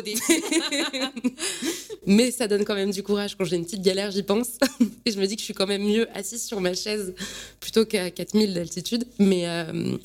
Mais 2.06 2.30
ça 2.30 2.48
donne 2.48 2.66
quand 2.66 2.76
même 2.76 2.92
du 2.92 3.02
courage. 3.02 3.36
Quand 3.38 3.46
j'ai 3.46 3.56
une 3.56 3.64
petite 3.64 3.82
galère, 3.82 4.12
j'y 4.12 4.22
pense. 4.22 4.50
Et 5.06 5.12
je 5.12 5.20
me 5.20 5.26
dis 5.26 5.36
que 5.36 5.40
je 5.40 5.46
suis 5.46 5.54
quand 5.54 5.66
même 5.66 5.84
mieux 5.84 6.08
assise 6.16 6.44
sur 6.44 6.60
ma 6.60 6.74
chaise 6.74 7.16
plutôt 7.62 7.86
qu'à 7.86 8.12
4000 8.12 8.54
d'altitude. 8.54 9.06
Mais, 9.18 9.48
euh, 9.48 9.98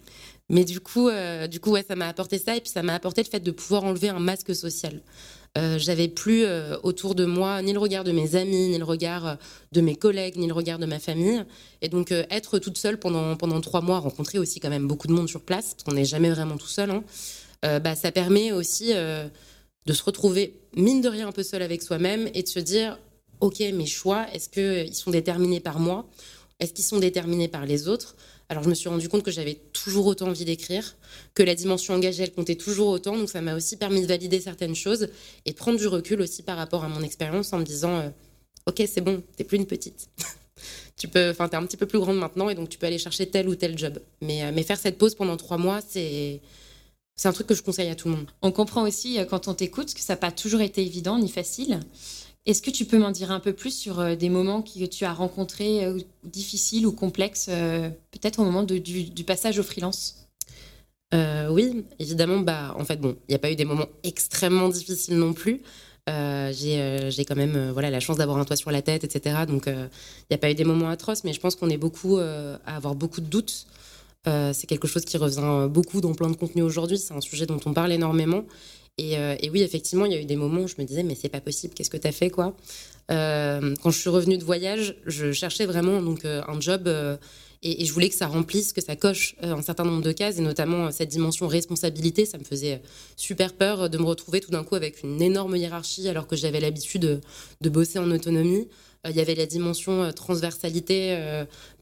mais 0.48 0.64
du 0.64 0.80
coup, 0.80 1.10
du 1.50 1.60
coup 1.60 1.72
ouais, 1.72 1.84
ça 1.86 1.96
m'a 1.96 2.08
apporté 2.08 2.38
ça. 2.38 2.56
Et 2.56 2.60
puis 2.60 2.70
ça 2.70 2.82
m'a 2.82 2.94
apporté 2.94 3.22
le 3.22 3.28
fait 3.28 3.40
de 3.40 3.50
pouvoir 3.50 3.84
enlever 3.84 4.08
un 4.08 4.20
masque 4.20 4.54
social. 4.54 5.02
Euh, 5.58 5.78
j'avais 5.78 6.06
plus 6.06 6.44
euh, 6.44 6.76
autour 6.84 7.16
de 7.16 7.24
moi 7.24 7.60
ni 7.60 7.72
le 7.72 7.80
regard 7.80 8.04
de 8.04 8.12
mes 8.12 8.36
amis, 8.36 8.68
ni 8.68 8.78
le 8.78 8.84
regard 8.84 9.26
euh, 9.26 9.34
de 9.72 9.80
mes 9.80 9.96
collègues, 9.96 10.36
ni 10.36 10.46
le 10.46 10.52
regard 10.52 10.78
de 10.78 10.86
ma 10.86 11.00
famille. 11.00 11.44
Et 11.82 11.88
donc 11.88 12.12
être 12.12 12.58
toute 12.58 12.78
seule 12.78 12.98
pendant, 12.98 13.36
pendant 13.36 13.60
trois 13.60 13.80
mois, 13.80 13.98
rencontrer 13.98 14.38
aussi 14.38 14.60
quand 14.60 14.70
même 14.70 14.86
beaucoup 14.86 15.08
de 15.08 15.12
monde 15.12 15.28
sur 15.28 15.40
place, 15.40 15.74
parce 15.74 15.84
qu'on 15.84 15.94
n'est 15.94 16.04
jamais 16.04 16.30
vraiment 16.30 16.56
tout 16.56 16.68
seul, 16.68 16.90
hein, 16.90 17.02
bah, 17.80 17.94
ça 17.94 18.12
permet 18.12 18.52
aussi 18.52 18.92
de 18.92 19.92
se 19.92 20.02
retrouver, 20.02 20.60
mine 20.76 21.00
de 21.00 21.08
rien, 21.08 21.28
un 21.28 21.32
peu 21.32 21.42
seul 21.42 21.62
avec 21.62 21.82
soi-même 21.82 22.28
et 22.34 22.42
de 22.42 22.48
se 22.48 22.60
dire, 22.60 22.98
OK, 23.40 23.60
mes 23.60 23.86
choix, 23.86 24.26
est-ce 24.32 24.48
qu'ils 24.48 24.94
sont 24.94 25.10
déterminés 25.10 25.60
par 25.60 25.78
moi? 25.78 26.06
Est-ce 26.60 26.74
qu'ils 26.74 26.84
sont 26.84 26.98
déterminés 26.98 27.48
par 27.48 27.64
les 27.64 27.88
autres? 27.88 28.14
Alors 28.50 28.64
je 28.64 28.68
me 28.68 28.74
suis 28.74 28.88
rendu 28.88 29.08
compte 29.08 29.22
que 29.22 29.30
j'avais 29.30 29.54
toujours 29.72 30.06
autant 30.06 30.26
envie 30.26 30.44
d'écrire, 30.44 30.96
que 31.34 31.44
la 31.44 31.54
dimension 31.54 31.94
engagée, 31.94 32.24
elle 32.24 32.32
comptait 32.32 32.56
toujours 32.56 32.88
autant. 32.88 33.16
Donc 33.16 33.30
ça 33.30 33.40
m'a 33.40 33.54
aussi 33.54 33.76
permis 33.76 34.02
de 34.02 34.06
valider 34.06 34.40
certaines 34.40 34.74
choses 34.74 35.08
et 35.46 35.52
prendre 35.52 35.78
du 35.78 35.86
recul 35.86 36.20
aussi 36.20 36.42
par 36.42 36.56
rapport 36.56 36.82
à 36.82 36.88
mon 36.88 37.00
expérience 37.02 37.52
en 37.52 37.58
me 37.58 37.64
disant, 37.64 38.00
euh, 38.00 38.08
ok, 38.66 38.82
c'est 38.92 39.02
bon, 39.02 39.22
t'es 39.36 39.44
plus 39.44 39.56
une 39.56 39.66
petite. 39.66 40.08
tu 40.96 41.06
peux, 41.06 41.30
enfin, 41.30 41.48
t'es 41.48 41.56
un 41.56 41.64
petit 41.64 41.76
peu 41.76 41.86
plus 41.86 42.00
grande 42.00 42.18
maintenant 42.18 42.50
et 42.50 42.56
donc 42.56 42.68
tu 42.68 42.76
peux 42.76 42.86
aller 42.86 42.98
chercher 42.98 43.30
tel 43.30 43.48
ou 43.48 43.54
tel 43.54 43.78
job. 43.78 44.00
Mais, 44.20 44.42
euh, 44.42 44.50
mais 44.52 44.64
faire 44.64 44.78
cette 44.78 44.98
pause 44.98 45.14
pendant 45.14 45.36
trois 45.36 45.56
mois, 45.56 45.80
c'est 45.88 46.40
c'est 47.14 47.28
un 47.28 47.32
truc 47.32 47.46
que 47.46 47.54
je 47.54 47.62
conseille 47.62 47.90
à 47.90 47.94
tout 47.94 48.08
le 48.08 48.16
monde. 48.16 48.30
On 48.42 48.50
comprend 48.50 48.82
aussi 48.82 49.20
euh, 49.20 49.26
quand 49.26 49.46
on 49.46 49.54
t'écoute 49.54 49.94
que 49.94 50.00
ça 50.00 50.14
n'a 50.14 50.16
pas 50.16 50.32
toujours 50.32 50.60
été 50.60 50.82
évident 50.82 51.18
ni 51.18 51.28
facile. 51.28 51.78
Est-ce 52.46 52.62
que 52.62 52.70
tu 52.70 52.86
peux 52.86 52.98
m'en 52.98 53.10
dire 53.10 53.30
un 53.30 53.40
peu 53.40 53.52
plus 53.52 53.70
sur 53.70 54.00
euh, 54.00 54.16
des 54.16 54.30
moments 54.30 54.62
que 54.62 54.86
tu 54.86 55.04
as 55.04 55.12
rencontrés 55.12 55.84
euh, 55.84 55.98
difficiles 56.24 56.86
ou 56.86 56.92
complexes, 56.92 57.48
euh, 57.50 57.90
peut-être 58.12 58.38
au 58.38 58.44
moment 58.44 58.62
du, 58.62 59.24
passage 59.24 59.58
au 59.58 59.62
freelance? 59.62 60.16
Oui, 61.12 61.84
évidemment. 61.98 62.38
Bah, 62.38 62.74
en 62.78 62.84
fait, 62.84 63.00
bon, 63.00 63.16
il 63.28 63.32
n'y 63.32 63.34
a 63.34 63.38
pas 63.40 63.50
eu 63.50 63.56
des 63.56 63.64
moments 63.64 63.88
extrêmement 64.04 64.68
difficiles 64.68 65.16
non 65.16 65.32
plus. 65.32 65.60
j'ai 66.06 67.24
quand 67.26 67.36
même 67.36 67.70
voilà 67.72 67.90
la 67.90 67.98
chance 67.98 68.16
d'avoir 68.16 68.38
un 68.38 68.44
toit 68.44 68.56
sur 68.56 68.70
la 68.70 68.82
tête, 68.82 69.02
etc. 69.02 69.40
Donc 69.48 69.64
il 69.66 69.88
n'y 70.30 70.34
a 70.34 70.38
pas 70.38 70.50
eu 70.50 70.54
des 70.54 70.64
moments 70.64 70.88
atroces, 70.88 71.24
mais 71.24 71.32
je 71.32 71.40
pense 71.40 71.56
qu'on 71.56 71.68
est 71.68 71.76
beaucoup 71.76 72.18
à 72.18 72.76
avoir 72.76 72.94
beaucoup 72.94 73.20
de 73.20 73.26
doutes. 73.26 73.66
c'est 74.24 74.68
quelque 74.68 74.86
chose 74.86 75.04
qui 75.04 75.16
revient 75.16 75.68
beaucoup 75.68 76.00
dans 76.00 76.14
plein 76.14 76.30
de 76.30 76.36
contenus 76.36 76.64
aujourd'hui. 76.64 76.98
C'est 76.98 77.14
un 77.14 77.20
sujet 77.20 77.46
dont 77.46 77.60
on 77.66 77.74
parle 77.74 77.90
énormément. 77.90 78.44
Euh, 79.00 79.36
et, 79.40 79.50
oui, 79.50 79.62
effectivement, 79.62 80.06
il 80.06 80.12
y 80.12 80.14
a 80.14 80.20
eu 80.20 80.24
des 80.24 80.36
moments 80.36 80.62
où 80.62 80.68
je 80.68 80.74
me 80.78 80.84
disais, 80.84 81.02
mais 81.02 81.14
c'est 81.14 81.28
pas 81.28 81.40
possible, 81.40 81.74
qu'est-ce 81.74 81.90
que 81.90 81.96
tu 81.96 82.06
as 82.06 82.12
fait, 82.12 82.30
quoi? 82.30 82.54
Euh, 83.10 83.74
Quand 83.82 83.90
je 83.90 83.98
suis 83.98 84.10
revenue 84.10 84.38
de 84.38 84.44
voyage, 84.44 84.96
je 85.06 85.32
cherchais 85.32 85.66
vraiment 85.66 86.02
donc, 86.02 86.24
euh, 86.24 86.42
un 86.46 86.60
job 86.60 86.88
et, 87.62 87.84
je 87.84 87.92
voulais 87.92 88.08
que 88.08 88.14
ça 88.14 88.26
remplisse, 88.26 88.72
que 88.72 88.80
ça 88.80 88.96
coche 88.96 89.36
un 89.42 89.62
certain 89.62 89.84
nombre 89.84 90.02
de 90.02 90.12
cases, 90.12 90.38
et 90.38 90.42
notamment 90.42 90.90
cette 90.90 91.08
dimension 91.08 91.46
responsabilité. 91.46 92.24
Ça 92.24 92.38
me 92.38 92.44
faisait 92.44 92.80
super 93.16 93.52
peur 93.52 93.90
de 93.90 93.98
me 93.98 94.04
retrouver 94.04 94.40
tout 94.40 94.50
d'un 94.50 94.64
coup 94.64 94.76
avec 94.76 95.02
une 95.02 95.20
énorme 95.20 95.56
hiérarchie 95.56 96.08
alors 96.08 96.26
que 96.26 96.36
j'avais 96.36 96.60
l'habitude 96.60 97.20
de, 97.60 97.68
bosser 97.68 97.98
en 97.98 98.10
autonomie. 98.10 98.68
Il 99.08 99.16
y 99.16 99.20
avait 99.20 99.34
la 99.34 99.46
dimension 99.46 100.10
transversalité, 100.12 101.18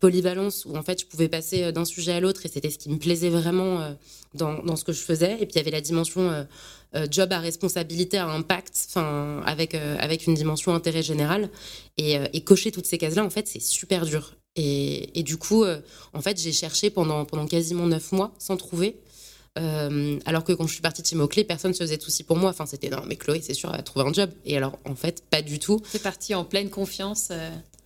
polyvalence, 0.01 0.65
où 0.65 0.77
en 0.77 0.83
fait 0.83 1.01
je 1.01 1.07
pouvais 1.07 1.29
passer 1.29 1.73
d'un 1.73 1.85
sujet 1.85 2.13
à 2.13 2.21
l'autre 2.21 2.47
et 2.47 2.49
c'était 2.49 2.71
ce 2.71 2.79
qui 2.79 2.91
me 2.91 2.99
plaisait 2.99 3.31
vraiment 3.31 3.97
dans, 4.35 4.77
ce 4.77 4.85
que 4.85 4.93
je 4.93 5.01
faisais. 5.01 5.35
Et 5.35 5.47
puis 5.47 5.55
il 5.55 5.57
y 5.57 5.61
avait 5.61 5.71
la 5.71 5.81
dimension 5.81 6.47
job 7.11 7.33
à 7.33 7.39
responsabilité, 7.39 8.17
à 8.17 8.27
impact, 8.27 8.87
enfin 8.89 9.43
avec 9.45 9.75
euh, 9.75 9.97
avec 9.99 10.27
une 10.27 10.35
dimension 10.35 10.75
intérêt 10.75 11.03
général 11.03 11.51
et, 11.97 12.19
euh, 12.19 12.27
et 12.33 12.43
cocher 12.43 12.73
toutes 12.73 12.87
ces 12.87 12.99
cases-là, 12.99 13.25
en 13.25 13.31
fait, 13.31 13.47
c'est 13.47 13.63
super 13.63 14.07
dur. 14.07 14.35
Et, 14.57 15.19
et, 15.19 15.23
du 15.23 15.37
coup, 15.37 15.65
en 15.65 16.21
fait, 16.21 16.41
j'ai 16.41 16.51
cherché 16.51 16.91
pendant 16.91 17.25
pendant 17.25 17.47
quasiment 17.47 17.87
neuf 17.87 18.11
mois 18.11 18.33
sans 18.39 18.57
trouver. 18.57 18.97
alors 19.55 20.43
que 20.45 20.53
quand 20.53 20.67
je 20.67 20.73
suis 20.73 20.83
partie 20.83 21.03
de 21.03 21.07
chez 21.07 21.45
personne 21.45 21.71
ne 21.71 21.77
se 21.77 21.83
faisait 21.83 21.97
de 21.97 22.03
soucis 22.03 22.25
pour 22.25 22.37
moi. 22.37 22.51
Enfin, 22.51 22.67
c'était 22.67 22.89
non, 22.89 23.03
mais 23.07 23.17
Chloé, 23.17 23.41
c'est 23.41 23.55
sûr, 23.55 23.71
elle 23.71 23.77
va 23.77 23.83
trouver 23.83 24.09
un 24.09 24.13
job. 24.13 24.31
Et 24.45 24.57
alors, 24.57 24.79
en 24.85 24.97
fait, 24.97 25.23
pas 25.31 25.43
du 25.43 25.61
tout. 25.61 25.81
C'est 25.89 26.03
parti 26.03 26.35
en 26.35 26.45
pleine 26.45 26.71
confiance 26.71 27.31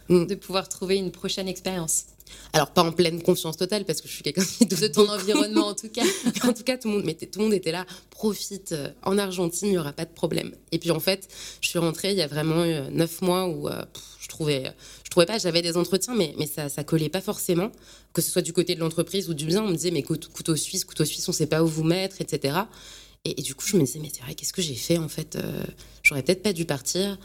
mm. 0.08 0.26
de 0.26 0.34
pouvoir 0.34 0.68
trouver 0.68 0.96
une 0.96 1.10
prochaine 1.10 1.48
expérience. 1.48 2.04
Alors 2.52 2.70
pas 2.70 2.82
en 2.82 2.92
pleine 2.92 3.22
confiance 3.22 3.56
totale 3.56 3.84
parce 3.84 4.00
que 4.00 4.08
je 4.08 4.12
suis 4.12 4.22
quelqu'un 4.22 4.44
qui 4.44 4.66
de 4.66 4.86
ton 4.88 5.08
environnement 5.08 5.68
en 5.68 5.74
tout 5.74 5.88
cas. 5.88 6.02
en 6.44 6.52
tout 6.52 6.62
cas 6.62 6.76
tout 6.76 6.88
le 6.88 6.94
monde, 6.94 7.04
mais 7.04 7.14
tout 7.14 7.38
le 7.38 7.44
monde 7.44 7.54
était 7.54 7.72
là. 7.72 7.86
Profite 8.10 8.72
euh, 8.72 8.90
en 9.02 9.18
Argentine, 9.18 9.68
il 9.68 9.74
y 9.74 9.78
aura 9.78 9.92
pas 9.92 10.04
de 10.04 10.12
problème. 10.12 10.52
Et 10.70 10.78
puis 10.78 10.90
en 10.90 11.00
fait, 11.00 11.28
je 11.60 11.68
suis 11.68 11.78
rentrée 11.78 12.10
il 12.10 12.16
y 12.16 12.22
a 12.22 12.26
vraiment 12.26 12.64
eu 12.64 12.90
neuf 12.90 13.22
mois 13.22 13.46
où 13.46 13.68
euh, 13.68 13.82
je 14.20 14.28
trouvais, 14.28 14.64
je 15.04 15.10
trouvais 15.10 15.26
pas, 15.26 15.38
j'avais 15.38 15.62
des 15.62 15.76
entretiens, 15.76 16.14
mais 16.14 16.34
mais 16.38 16.46
ça 16.46 16.68
ça 16.68 16.84
collait 16.84 17.08
pas 17.08 17.20
forcément, 17.20 17.70
que 18.12 18.22
ce 18.22 18.30
soit 18.30 18.42
du 18.42 18.52
côté 18.52 18.74
de 18.74 18.80
l'entreprise 18.80 19.28
ou 19.28 19.34
du 19.34 19.46
bien. 19.46 19.62
On 19.62 19.68
me 19.68 19.76
disait 19.76 19.90
mais 19.90 20.02
couteau 20.02 20.56
suisse, 20.56 20.84
couteau 20.84 21.04
suisse, 21.04 21.28
on 21.28 21.32
sait 21.32 21.46
pas 21.46 21.62
où 21.62 21.66
vous 21.66 21.84
mettre, 21.84 22.20
etc. 22.20 22.60
Et, 23.24 23.40
du 23.40 23.54
coup, 23.54 23.64
je 23.64 23.76
me 23.76 23.84
disais, 23.84 24.00
mais 24.00 24.10
c'est 24.12 24.20
vrai, 24.22 24.34
qu'est-ce 24.34 24.52
que 24.52 24.62
j'ai 24.62 24.74
fait 24.74 24.98
en 24.98 25.08
fait 25.08 25.38
J'aurais 26.02 26.24
peut-être 26.24 26.42
pas 26.42 26.52
dû 26.52 26.64
partir. 26.64 27.16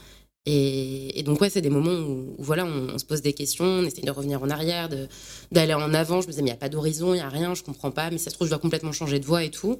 Et, 0.49 1.23
donc, 1.23 1.41
ouais, 1.41 1.49
c'est 1.49 1.61
des 1.61 1.69
moments 1.69 1.91
où, 1.91 2.33
voilà, 2.39 2.65
on, 2.65 2.97
se 2.97 3.03
pose 3.03 3.21
des 3.21 3.33
questions, 3.33 3.65
on 3.65 3.83
essaie 3.83 4.01
de 4.01 4.11
revenir 4.11 4.41
en 4.41 4.49
arrière, 4.49 4.87
d'aller 5.51 5.73
en 5.73 5.93
avant. 5.93 6.21
Je 6.21 6.27
me 6.27 6.31
disais, 6.31 6.41
mais 6.41 6.51
il 6.51 6.53
n'y 6.53 6.57
a 6.57 6.59
pas 6.59 6.69
d'horizon, 6.69 7.13
il 7.13 7.17
n'y 7.17 7.21
a 7.21 7.27
rien, 7.27 7.53
je 7.53 7.63
comprends 7.63 7.91
pas, 7.91 8.09
mais 8.11 8.17
ça 8.17 8.29
se 8.29 8.35
trouve, 8.35 8.47
je 8.47 8.51
dois 8.51 8.59
complètement 8.59 8.93
changer 8.93 9.19
de 9.19 9.25
voie 9.25 9.43
et 9.43 9.51
tout. 9.51 9.77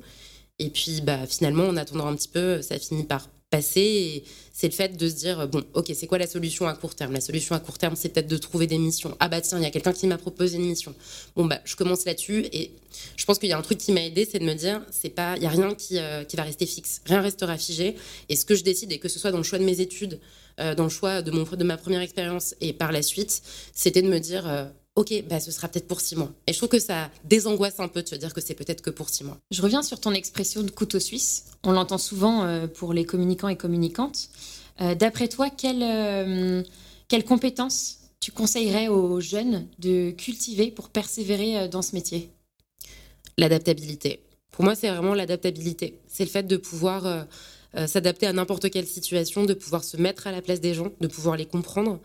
Et 0.60 0.70
puis, 0.70 1.00
bah, 1.00 1.26
finalement, 1.26 1.68
en 1.68 1.78
attendant 1.78 2.08
un 2.08 2.16
petit 2.18 2.28
peu, 2.28 2.62
ça 2.62 2.78
finit 2.80 3.06
par 3.06 3.30
passer. 3.50 4.26
C'est 4.52 4.68
le 4.68 4.74
fait 4.74 4.98
de 4.98 5.08
se 5.08 5.14
dire, 5.14 5.48
bon, 5.48 5.64
ok, 5.74 5.90
c'est 5.96 6.06
quoi 6.06 6.18
la 6.18 6.28
solution 6.28 6.68
à 6.68 6.74
court 6.74 6.96
terme? 6.96 7.14
La 7.14 7.22
solution 7.22 7.56
à 7.56 7.62
court 7.62 7.78
terme, 7.78 7.96
c'est 7.96 8.10
peut-être 8.10 8.28
de 8.28 8.38
trouver 8.38 8.68
des 8.68 8.78
missions. 8.78 9.16
Ah 9.22 9.30
bah 9.30 9.40
tiens, 9.40 9.60
il 9.60 9.64
y 9.64 9.68
a 9.68 9.70
quelqu'un 9.70 9.94
qui 9.94 10.06
m'a 10.06 10.18
proposé 10.18 10.58
une 10.58 10.66
mission. 10.66 10.94
Bon, 11.38 11.46
bah, 11.46 11.62
je 11.64 11.78
commence 11.78 12.04
là-dessus. 12.04 12.46
Et 12.52 12.72
je 13.16 13.24
pense 13.24 13.40
qu'il 13.40 13.48
y 13.48 13.54
a 13.54 13.58
un 13.58 13.62
truc 13.62 13.78
qui 13.78 13.94
m'a 13.94 14.04
aidé, 14.04 14.28
c'est 14.30 14.40
de 14.40 14.44
me 14.46 14.54
dire, 14.54 14.82
il 15.06 15.40
n'y 15.40 15.46
a 15.46 15.50
rien 15.50 15.74
qui, 15.76 15.98
euh, 15.98 16.26
qui 16.26 16.36
va 16.36 16.44
rester 16.44 16.66
fixe. 16.66 17.02
Rien 17.06 17.22
restera 17.22 17.58
figé. 17.58 17.96
Et 18.28 18.36
ce 18.36 18.44
que 18.44 18.54
je 18.54 18.66
décide, 18.66 18.92
et 18.92 19.00
que 19.00 19.08
ce 19.08 19.18
soit 19.18 19.32
dans 19.32 19.38
le 19.38 19.44
choix 19.44 19.60
de 19.60 19.64
mes 19.64 19.80
études, 19.80 20.20
dans 20.58 20.84
le 20.84 20.90
choix 20.90 21.22
de, 21.22 21.32
mon, 21.32 21.44
de 21.44 21.64
ma 21.64 21.78
première 21.78 22.02
expérience 22.02 22.56
et 22.62 22.74
par 22.74 22.92
la 22.92 23.02
suite, 23.02 23.42
c'était 23.74 24.02
de 24.02 24.10
me 24.10 24.20
dire 24.20 24.48
euh, 24.48 24.66
ok, 24.96 25.24
bah, 25.30 25.40
ce 25.40 25.52
sera 25.52 25.68
peut-être 25.68 25.88
pour 25.88 26.02
six 26.02 26.16
mois. 26.16 26.32
Et 26.48 26.54
je 26.54 26.58
trouve 26.58 26.70
que 26.70 26.80
ça 26.80 27.10
désangoisse 27.24 27.80
un 27.80 27.88
peu 27.88 28.02
de 28.02 28.08
se 28.08 28.16
dire 28.16 28.34
que 28.34 28.42
c'est 28.42 28.56
peut-être 28.56 28.82
que 28.82 28.90
pour 28.90 29.10
six 29.10 29.24
mois. 29.24 29.38
Je 29.52 29.62
reviens 29.62 29.84
sur 29.84 30.00
ton 30.00 30.14
expression 30.14 30.64
de 30.64 30.72
couteau 30.72 31.00
suisse. 31.00 31.46
On 31.64 31.72
l'entend 31.72 31.98
souvent 31.98 32.46
euh, 32.46 32.68
pour 32.68 32.94
les 32.94 33.06
communicants 33.06 33.50
et 33.50 33.58
communicantes. 33.58 34.30
D'après 35.00 35.28
toi, 35.28 35.50
quelles 35.50 36.64
quelle 37.08 37.26
compétences 37.26 37.98
tu 38.20 38.32
conseillerais 38.32 38.90
aux 38.90 39.20
jeunes 39.20 39.66
de 39.80 40.12
cultiver 40.12 40.70
pour 40.70 40.90
persévérer 40.90 41.68
dans 41.68 41.82
ce 41.82 41.96
métier? 41.96 42.30
L'adaptabilité. 43.40 44.22
Pour 44.58 44.66
moi, 44.66 44.74
c'est 44.74 44.90
vraiment 44.90 45.14
l'adaptabilité. 45.14 46.00
C'est 46.08 46.24
le 46.24 46.32
fait 46.32 46.48
de 46.48 46.58
pouvoir 46.58 47.06
euh, 47.06 47.24
s'adapter 47.86 48.26
à 48.26 48.34
n'importe 48.34 48.72
quelle 48.72 48.88
situation, 48.88 49.46
de 49.46 49.54
pouvoir 49.54 49.84
se 49.84 49.98
mettre 49.98 50.26
à 50.26 50.32
la 50.32 50.42
place 50.42 50.62
des 50.62 50.74
gens, 50.74 50.92
de 51.00 51.08
pouvoir 51.08 51.38
les 51.38 51.46
comprendre. 51.46 52.00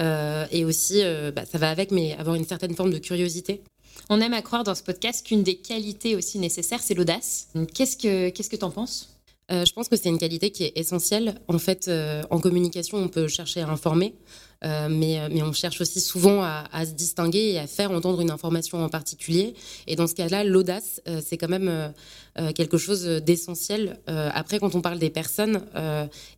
Euh, 0.00 0.46
et 0.50 0.64
aussi, 0.64 1.02
euh, 1.02 1.30
bah, 1.30 1.44
ça 1.44 1.58
va 1.58 1.70
avec, 1.70 1.90
mais 1.90 2.16
avoir 2.16 2.34
une 2.34 2.46
certaine 2.46 2.74
forme 2.74 2.92
de 2.92 2.98
curiosité. 2.98 3.62
On 4.08 4.20
aime 4.20 4.34
à 4.34 4.42
croire 4.42 4.64
dans 4.64 4.74
ce 4.74 4.82
podcast 4.82 5.24
qu'une 5.24 5.42
des 5.42 5.56
qualités 5.56 6.16
aussi 6.16 6.38
nécessaires, 6.38 6.80
c'est 6.82 6.94
l'audace. 6.94 7.48
Qu'est-ce 7.74 7.96
que 7.96 8.30
qu'est-ce 8.30 8.50
que 8.50 8.56
t'en 8.56 8.70
penses? 8.70 9.11
Je 9.52 9.72
pense 9.72 9.88
que 9.88 9.96
c'est 9.96 10.08
une 10.08 10.18
qualité 10.18 10.50
qui 10.50 10.64
est 10.64 10.72
essentielle. 10.76 11.34
En 11.46 11.58
fait, 11.58 11.90
en 12.30 12.40
communication, 12.40 12.96
on 12.96 13.08
peut 13.08 13.28
chercher 13.28 13.60
à 13.60 13.68
informer, 13.68 14.14
euh, 14.64 14.88
mais, 14.88 15.18
euh, 15.18 15.28
on 15.44 15.52
cherche 15.52 15.80
aussi 15.80 16.00
souvent 16.00 16.42
à, 16.42 16.86
se 16.86 16.92
distinguer 16.92 17.52
et 17.52 17.58
à 17.58 17.66
faire 17.66 17.90
entendre 17.90 18.20
une 18.20 18.30
information 18.30 18.82
en 18.82 18.88
particulier. 18.88 19.54
Et 19.86 19.96
dans 19.96 20.06
ce 20.06 20.14
cas-là, 20.14 20.44
l'audace, 20.44 21.00
euh, 21.08 21.20
c'est 21.24 21.36
quand 21.36 21.48
même 21.48 21.92
quelque 22.54 22.78
chose 22.78 23.04
d'essentiel. 23.04 23.98
après, 24.06 24.58
quand 24.58 24.74
on 24.74 24.80
parle 24.80 24.98
des 24.98 25.10
personnes 25.10 25.66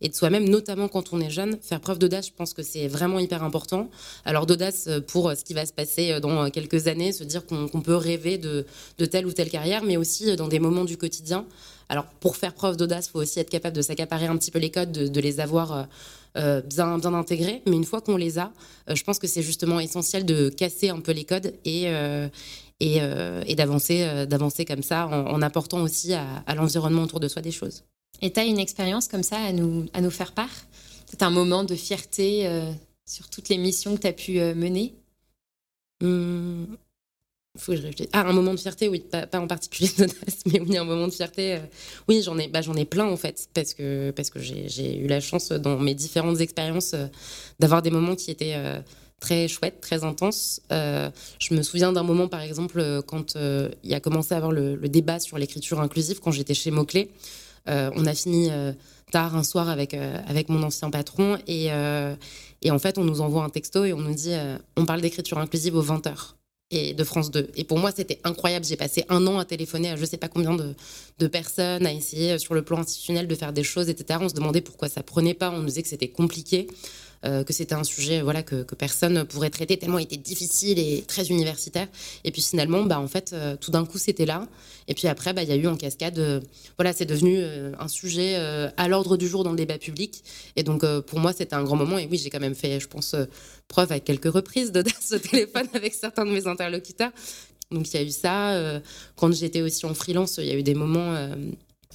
et 0.01 0.09
de 0.09 0.13
soi-même, 0.13 0.43
notamment 0.49 0.89
quand 0.89 1.13
on 1.13 1.21
est 1.21 1.29
jeune, 1.29 1.57
faire 1.61 1.79
preuve 1.79 1.99
d'audace, 1.99 2.27
je 2.27 2.33
pense 2.33 2.53
que 2.53 2.63
c'est 2.63 2.89
vraiment 2.89 3.17
hyper 3.17 3.43
important. 3.43 3.89
Alors 4.25 4.45
d'audace 4.45 4.89
pour 5.07 5.31
ce 5.31 5.45
qui 5.45 5.53
va 5.53 5.65
se 5.65 5.71
passer 5.71 6.19
dans 6.19 6.49
quelques 6.49 6.87
années, 6.87 7.13
se 7.13 7.23
dire 7.23 7.45
qu'on 7.45 7.81
peut 7.81 7.95
rêver 7.95 8.37
de, 8.37 8.65
de 8.97 9.05
telle 9.05 9.25
ou 9.25 9.31
telle 9.31 9.49
carrière, 9.49 9.83
mais 9.83 9.95
aussi 9.95 10.35
dans 10.35 10.49
des 10.49 10.59
moments 10.59 10.83
du 10.83 10.97
quotidien. 10.97 11.45
Alors 11.89 12.05
pour 12.05 12.37
faire 12.37 12.53
preuve 12.53 12.77
d'audace, 12.77 13.07
il 13.07 13.11
faut 13.11 13.21
aussi 13.21 13.39
être 13.39 13.49
capable 13.49 13.75
de 13.75 13.81
s'accaparer 13.81 14.27
un 14.27 14.37
petit 14.37 14.51
peu 14.51 14.59
les 14.59 14.71
codes, 14.71 14.91
de, 14.91 15.07
de 15.07 15.19
les 15.21 15.39
avoir 15.39 15.87
euh, 16.37 16.61
bien, 16.61 16.97
bien 16.97 17.13
intégrés. 17.13 17.61
Mais 17.65 17.75
une 17.77 17.85
fois 17.85 18.01
qu'on 18.01 18.17
les 18.17 18.39
a, 18.39 18.51
euh, 18.89 18.95
je 18.95 19.03
pense 19.03 19.19
que 19.19 19.27
c'est 19.27 19.41
justement 19.41 19.79
essentiel 19.79 20.25
de 20.25 20.49
casser 20.49 20.89
un 20.89 20.99
peu 20.99 21.13
les 21.13 21.23
codes 21.23 21.53
et, 21.63 21.83
euh, 21.87 22.27
et, 22.81 22.99
et 23.45 23.55
d'avancer, 23.55 24.25
d'avancer 24.27 24.65
comme 24.65 24.83
ça 24.83 25.07
en, 25.07 25.41
apportant 25.41 25.81
aussi 25.81 26.13
à, 26.13 26.55
l'environnement 26.55 27.03
autour 27.03 27.21
de 27.21 27.29
soi 27.29 27.41
des 27.41 27.51
choses. 27.51 27.83
Et 28.21 28.33
tu 28.33 28.39
as 28.39 28.43
une 28.43 28.59
expérience 28.59 29.07
comme 29.07 29.23
ça 29.23 29.37
à 29.37 29.53
nous, 29.53 29.85
à 29.93 30.01
nous 30.01 30.11
faire 30.11 30.33
part? 30.33 30.49
C'est 31.09 31.23
un 31.23 31.29
moment 31.29 31.63
de 31.63 31.73
fierté 31.73 32.49
sur 33.05 33.29
toutes 33.29 33.47
les 33.47 33.57
missions 33.57 33.95
que 33.95 34.01
tu 34.01 34.07
as 34.07 34.13
pu 34.13 34.39
mener? 34.55 34.93
Mmh 36.01 36.65
faut 37.57 37.71
que 37.71 37.77
je 37.77 37.83
réfléchisse. 37.83 38.09
Ah, 38.13 38.21
un 38.27 38.33
moment 38.33 38.53
de 38.53 38.59
fierté, 38.59 38.87
oui, 38.87 38.99
pas, 38.99 39.39
en 39.39 39.47
particulier 39.47 39.89
d'audace, 39.97 40.39
mais 40.45 40.59
oui, 40.59 40.77
un 40.77 40.83
moment 40.83 41.07
de 41.07 41.13
fierté. 41.13 41.53
Euh, 41.53 41.59
oui, 42.07 42.21
j'en 42.23 42.37
ai, 42.37 42.47
bah, 42.47 42.61
j'en 42.61 42.75
ai 42.75 42.85
plein 42.85 43.05
en 43.05 43.17
fait, 43.17 43.47
parce 43.53 43.73
que, 43.73 44.11
parce 44.11 44.29
que 44.29 44.39
j'ai 44.39 44.97
eu 44.97 45.07
la 45.07 45.19
chance 45.19 45.51
dans 45.51 45.79
mes 45.79 45.95
différentes 45.95 46.41
expériences 46.41 46.93
euh, 46.93 47.07
d'avoir 47.59 47.81
des 47.81 47.91
moments 47.91 48.15
qui 48.15 48.31
étaient 48.31 48.55
euh, 48.55 48.79
très 49.19 49.47
chouettes, 49.47 49.81
très 49.81 50.03
intenses. 50.03 50.61
je 50.69 51.53
me 51.53 51.61
souviens 51.61 51.93
d'un 51.93 52.03
moment, 52.03 52.27
par 52.27 52.41
exemple, 52.41 53.01
quand 53.07 53.35
il 53.83 53.93
a 53.93 53.99
commencé 53.99 54.33
à 54.33 54.37
avoir 54.37 54.51
le, 54.51 54.77
débat 54.89 55.19
sur 55.19 55.37
l'écriture 55.37 55.79
inclusive, 55.79 56.19
quand 56.19 56.31
j'étais 56.31 56.53
chez 56.53 56.69
Moclé. 56.69 57.09
on 57.65 58.05
a 58.05 58.13
fini 58.13 58.51
tard 59.11 59.35
un 59.35 59.43
soir 59.43 59.69
avec, 59.69 59.95
avec 59.95 60.49
mon 60.49 60.61
ancien 60.61 60.91
patron 60.91 61.39
et, 61.47 61.69
et 62.61 62.71
en 62.71 62.77
fait, 62.77 62.99
on 62.99 63.03
nous 63.03 63.21
envoie 63.21 63.43
un 63.43 63.49
texto 63.49 63.85
et 63.85 63.93
on 63.93 64.01
nous 64.01 64.13
dit 64.13 64.33
on 64.75 64.85
parle 64.85 65.01
d'écriture 65.01 65.39
inclusive 65.39 65.75
aux 65.75 65.83
20h 65.83 66.35
et 66.71 66.93
de 66.93 67.03
France 67.03 67.31
2. 67.31 67.51
Et 67.55 67.63
pour 67.63 67.77
moi, 67.77 67.91
c'était 67.95 68.19
incroyable. 68.23 68.65
J'ai 68.65 68.75
passé 68.75 69.05
un 69.09 69.25
an 69.27 69.37
à 69.37 69.45
téléphoner 69.45 69.91
à 69.91 69.95
je 69.95 70.05
sais 70.05 70.17
pas 70.17 70.27
combien 70.27 70.55
de, 70.55 70.73
de, 71.19 71.27
personnes, 71.27 71.85
à 71.85 71.93
essayer 71.93 72.33
euh, 72.33 72.37
sur 72.37 72.53
le 72.53 72.63
plan 72.63 72.79
institutionnel 72.79 73.27
de 73.27 73.35
faire 73.35 73.53
des 73.53 73.63
choses, 73.63 73.89
etc. 73.89 74.19
On 74.21 74.29
se 74.29 74.33
demandait 74.33 74.61
pourquoi 74.61 74.89
ça 74.89 75.03
prenait 75.03 75.33
pas. 75.33 75.51
On 75.51 75.59
nous 75.59 75.65
disait 75.65 75.83
que 75.83 75.87
c'était 75.87 76.09
compliqué. 76.09 76.67
Euh, 77.23 77.43
que 77.43 77.53
c'était 77.53 77.73
un 77.73 77.83
sujet 77.83 78.21
voilà 78.21 78.43
que, 78.43 78.61
que, 78.63 78.75
personne 78.75 79.23
pourrait 79.25 79.49
traiter 79.49 79.77
tellement 79.77 79.97
il 79.97 80.03
était 80.03 80.17
difficile 80.17 80.77
et 80.77 81.03
très 81.07 81.27
universitaire. 81.27 81.87
Et 82.23 82.31
puis 82.31 82.41
finalement, 82.41 82.83
bah 82.83 82.99
en 82.99 83.07
fait, 83.07 83.31
euh, 83.33 83.55
tout 83.55 83.71
d'un 83.71 83.85
coup, 83.85 83.97
c'était 83.97 84.25
là. 84.25 84.47
Et 84.87 84.93
puis 84.93 85.07
après, 85.07 85.33
bah 85.33 85.41
il 85.41 85.49
y 85.49 85.51
a 85.51 85.55
eu 85.55 85.65
en 85.67 85.75
cascade, 85.75 86.19
euh, 86.19 86.39
voilà, 86.77 86.93
c'est 86.93 87.05
devenu 87.05 87.41
un 87.79 87.87
sujet 87.87 88.35
à 88.77 88.87
l'ordre 88.87 89.17
du 89.17 89.27
jour 89.27 89.43
dans 89.43 89.51
le 89.51 89.57
débat 89.57 89.77
public. 89.77 90.23
Et 90.55 90.63
donc 90.63 90.85
pour 91.01 91.19
moi, 91.19 91.33
c'était 91.33 91.55
un 91.55 91.63
grand 91.63 91.75
moment. 91.77 91.97
Et 91.97 92.07
oui, 92.11 92.17
j'ai 92.17 92.29
quand 92.29 92.39
même 92.39 92.55
fait, 92.55 92.79
je 92.79 92.87
pense, 92.87 93.15
preuve 93.67 93.91
à 93.91 93.99
quelques 93.99 94.31
reprises 94.31 94.71
d'audace 94.71 95.11
au 95.15 95.19
téléphone 95.19 95.67
avec 95.73 95.93
certains 95.93 96.25
de 96.25 96.31
mes 96.31 96.45
interlocuteurs. 96.47 97.11
Donc 97.71 97.91
il 97.91 97.97
y 97.99 98.03
a 98.03 98.03
eu 98.03 98.11
ça. 98.11 98.81
quand 99.15 99.33
j'étais 99.33 99.61
aussi 99.61 99.85
en 99.85 99.95
freelance, 99.95 100.37
il 100.37 100.45
y 100.45 100.51
a 100.51 100.55
eu 100.55 100.63
des 100.63 100.75
moments 100.75 101.15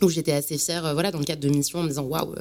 où 0.03 0.09
j'étais 0.09 0.33
assez 0.33 0.59
fière, 0.59 0.93
voilà, 0.95 1.11
dans 1.13 1.19
le 1.19 1.25
cadre 1.25 1.43
de 1.43 1.49
mission, 1.49 1.81
en 1.81 1.83
me 1.83 1.89
disant 1.89 2.05
waouh, 2.05 2.35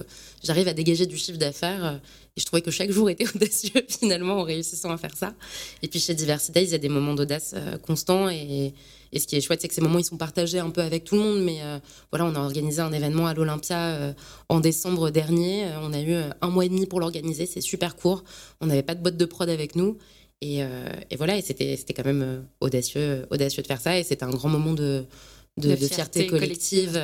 j'arrive 0.43 0.67
à 0.67 0.74
dégager 0.74 1.05
du 1.05 1.17
chiffre 1.17 1.38
d'affaires. 1.38 2.00
Euh, 2.29 2.38
et 2.38 2.39
je 2.39 2.45
trouvais 2.45 2.62
que 2.62 2.71
chaque 2.71 2.91
jour 2.91 3.09
était 3.09 3.25
audacieux 3.36 3.83
finalement 3.88 4.36
en 4.39 4.43
réussissant 4.43 4.91
à 4.91 4.98
faire 4.98 5.15
ça. 5.15 5.33
Et 5.81 5.88
puis 5.88 6.00
chez 6.00 6.13
Diversity 6.13 6.62
il 6.62 6.69
y 6.69 6.75
a 6.75 6.77
des 6.77 6.89
moments 6.89 7.13
d'audace 7.13 7.55
constants. 7.86 8.29
Et, 8.29 8.74
et, 9.12 9.19
ce 9.19 9.27
qui 9.27 9.36
est 9.36 9.41
chouette, 9.41 9.62
c'est 9.62 9.67
que 9.67 9.74
ces 9.74 9.81
moments, 9.81 10.00
ils 10.00 10.05
sont 10.05 10.17
partagés 10.17 10.59
un 10.59 10.69
peu 10.69 10.81
avec 10.81 11.03
tout 11.03 11.15
le 11.15 11.21
monde. 11.21 11.43
Mais 11.43 11.59
voilà, 12.12 12.25
on 12.25 12.36
a 12.36 12.39
organisé 12.39 12.81
un 12.81 12.91
événement 12.91 13.25
à 13.27 13.33
l'Olympia 13.33 14.13
en 14.50 14.59
décembre 14.59 15.09
dernier. 15.09 15.65
on 15.81 15.93
a 15.93 16.01
eu 16.01 16.13
un 16.41 16.48
mois 16.50 16.65
et 16.65 16.69
demi 16.69 16.86
pour 16.86 17.00
l'organiser. 17.00 17.48
C'est 17.48 17.62
super 17.62 17.95
court. 17.95 18.24
On 18.62 18.67
n'avait 18.67 18.83
pas 18.83 18.93
de 18.93 19.01
boîte 19.01 19.17
de 19.17 19.25
prod 19.25 19.50
avec 19.50 19.75
nous. 19.75 19.98
Et, 20.41 20.59
et 20.59 21.15
voilà, 21.17 21.38
et 21.38 21.41
c'était 21.41 21.93
quand 21.95 22.05
même 22.05 22.45
audacieux, 22.62 23.25
audacieux 23.31 23.63
de 23.63 23.67
faire 23.67 23.81
ça. 23.81 23.98
Et 23.98 24.03
c'était 24.03 24.24
un 24.24 24.29
grand 24.29 24.50
moment 24.50 24.74
de 24.74 25.05
de, 25.59 25.75
fierté, 25.75 26.27
collective. 26.27 27.00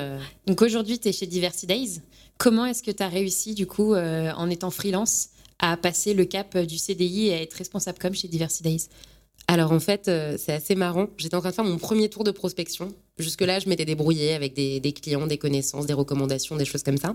Donc 0.48 0.62
aujourd'hui, 0.62 1.00
tu 1.00 1.10
es 1.10 1.12
chez 1.12 1.27
Diversity 1.27 1.67
Days. 1.67 2.01
Comment 2.38 2.65
est-ce 2.65 2.84
que 2.84 2.92
tu 2.92 3.01
as 3.01 3.08
réussi, 3.08 3.54
du 3.54 3.65
coup, 3.65 3.94
euh, 3.94 4.32
en 4.34 4.50
étant 4.50 4.70
freelance, 4.70 5.30
à 5.60 5.77
passer 5.77 6.13
le 6.13 6.25
cap 6.25 6.58
du 6.58 6.77
CDI 6.77 7.27
et 7.27 7.34
à 7.34 7.42
être 7.42 7.54
responsable 7.54 7.98
comme 7.98 8.13
chez 8.13 8.27
Diversity 8.27 8.63
Days? 8.63 8.88
Alors 9.48 9.72
en 9.72 9.80
fait, 9.80 10.08
euh, 10.08 10.38
c'est 10.39 10.54
assez 10.54 10.75
marrant. 10.75 11.08
J'étais 11.18 11.36
en 11.36 11.39
train 11.39 11.51
de 11.51 11.56
faire 11.56 11.65
mon 11.65 11.77
premier 11.77 12.10
tour 12.10 12.24
de 12.24 12.32
prospection. 12.32 12.94
Jusque-là, 13.20 13.60
je 13.60 13.70
m'étais 13.70 13.86
débrouillée 13.86 14.34
avec 14.34 14.54
des, 14.54 14.82
clients, 14.92 15.27
des 15.27 15.38
connaissances, 15.38 15.86
des 15.86 15.94
recommandations, 15.94 16.58
des 16.58 16.65
choses 16.65 16.84
comme 16.84 16.98
ça. 16.98 17.13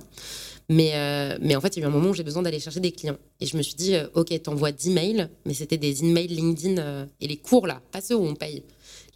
Mais, 0.68 0.92
euh, 0.94 1.36
mais 1.42 1.56
en 1.56 1.60
fait, 1.60 1.76
il 1.76 1.80
y 1.80 1.82
a 1.82 1.86
eu 1.86 1.88
un 1.90 1.92
moment 1.92 2.10
où 2.10 2.14
j'ai 2.14 2.22
besoin 2.22 2.42
d'aller 2.42 2.60
chercher 2.60 2.80
des 2.80 2.92
clients. 2.92 3.18
Et 3.40 3.46
je 3.46 3.56
me 3.56 3.62
suis 3.62 3.74
dit, 3.74 3.96
OK, 4.14 4.32
t'envoies 4.42 4.72
10 4.72 4.90
mails, 4.90 5.30
mais 5.44 5.52
c'était 5.52 5.76
des 5.76 6.04
emails 6.04 6.28
LinkedIn 6.28 7.08
et 7.20 7.26
les 7.26 7.36
cours 7.36 7.66
là, 7.66 7.82
pas 7.90 8.00
ceux 8.00 8.14
où 8.14 8.24
on 8.24 8.34
paye, 8.34 8.62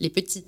les 0.00 0.10
petits. 0.10 0.44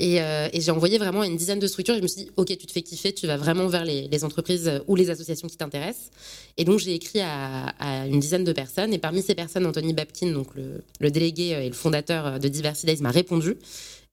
Euh, 0.00 0.48
et, 0.52 0.60
j'ai 0.60 0.70
envoyé 0.70 0.96
vraiment 0.98 1.24
une 1.24 1.36
dizaine 1.36 1.58
de 1.58 1.66
structures. 1.66 1.96
Je 1.96 2.00
me 2.00 2.06
suis 2.06 2.24
dit, 2.24 2.30
OK, 2.36 2.46
tu 2.46 2.66
te 2.66 2.72
fais 2.72 2.82
kiffer, 2.82 3.12
tu 3.12 3.26
vas 3.26 3.36
vraiment 3.36 3.66
vers 3.66 3.84
les, 3.84 4.24
entreprises 4.24 4.70
ou 4.86 4.94
les 4.94 5.10
associations 5.10 5.48
qui 5.48 5.56
t'intéressent. 5.56 6.10
Et 6.56 6.64
donc, 6.64 6.78
j'ai 6.78 6.94
écrit 6.94 7.20
à, 7.20 7.74
une 8.06 8.20
dizaine 8.20 8.44
de 8.44 8.52
personnes. 8.52 8.92
Et 8.92 8.98
parmi 8.98 9.22
ces 9.22 9.34
personnes, 9.34 9.66
Anthony 9.66 9.92
Babkin, 9.92 10.30
donc 10.32 10.48
le, 10.54 11.10
délégué 11.10 11.48
et 11.48 11.68
le 11.68 11.74
fondateur 11.74 12.38
de 12.38 12.48
Diversity 12.48 13.02
m'a 13.02 13.10
répondu 13.10 13.56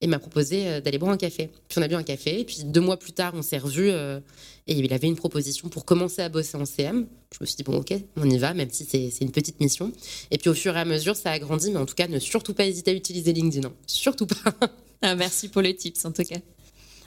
et 0.02 0.08
m'a 0.08 0.20
proposé 0.20 0.68
euh, 0.68 0.82
d'aller 0.82 0.98
boire 0.98 1.12
un 1.12 1.18
café. 1.18 1.50
Puis 1.70 1.80
on 1.80 1.82
a 1.82 1.88
bu 1.88 1.96
un 1.96 2.04
café. 2.04 2.40
Et 2.42 2.44
puis 2.44 2.64
deux 2.66 2.82
mois 2.82 2.98
plus 2.98 3.14
tard, 3.14 3.34
on 3.36 3.42
s'est 3.42 3.58
revus. 3.58 3.90
Euh, 3.92 4.20
et 4.68 4.74
il 4.74 4.94
avait 4.94 5.08
une 5.08 5.16
proposition 5.16 5.70
pour 5.70 5.86
commencer 5.86 6.22
à 6.22 6.30
bosser 6.30 6.58
en 6.58 6.66
CM. 6.66 7.08
Je 7.32 7.38
me 7.42 7.46
suis 7.46 7.56
dit, 7.56 7.64
bon, 7.64 7.78
ok, 7.78 7.94
on 8.18 8.30
y 8.30 8.38
va, 8.38 8.54
même 8.54 8.70
si 8.72 8.86
c'est 8.86 9.22
une 9.22 9.32
petite 9.32 9.60
mission. 9.60 9.92
Et 10.32 10.38
puis 10.38 10.50
au 10.50 10.54
fur 10.54 10.76
et 10.76 10.80
à 10.80 10.86
mesure, 10.86 11.16
ça 11.16 11.32
a 11.32 11.40
grandi. 11.40 11.72
Mais 11.72 11.78
en 11.78 11.86
tout 11.86 11.96
cas, 11.96 12.08
ne 12.08 12.20
surtout 12.20 12.54
pas 12.54 12.66
hésiter 12.66 12.92
à 12.92 12.94
utiliser 12.94 13.32
LinkedIn. 13.32 13.72
Surtout 13.86 14.26
pas. 14.26 14.54
Ah, 15.02 15.16
merci 15.16 15.50
pour 15.50 15.62
le 15.62 15.76
tips, 15.76 16.06
en 16.06 16.12
tout 16.12 16.24
cas. 16.24 16.40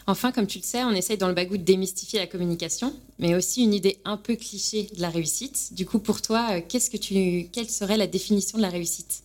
Enfin, 0.09 0.33
comme 0.33 0.47
tu 0.47 0.57
le 0.57 0.65
sais, 0.65 0.83
on 0.85 0.93
essaye 0.93 1.19
dans 1.19 1.29
le 1.29 1.35
bagou 1.35 1.59
de 1.59 1.63
démystifier 1.63 2.19
la 2.19 2.27
communication, 2.27 2.95
mais 3.19 3.35
aussi 3.35 3.63
une 3.63 3.75
idée 3.75 3.99
un 4.07 4.17
peu 4.17 4.37
cliché 4.37 4.85
de 4.97 5.03
la 5.03 5.11
réussite. 5.11 5.75
Du 5.75 5.85
coup, 5.85 5.99
pour 5.99 6.23
toi, 6.23 6.47
euh, 6.53 6.61
qu'est-ce 6.67 6.89
que 6.89 6.97
tu, 6.97 7.51
quelle 7.53 7.69
serait 7.69 7.99
la 7.99 8.07
définition 8.07 8.57
de 8.57 8.63
la 8.63 8.71
réussite? 8.71 9.25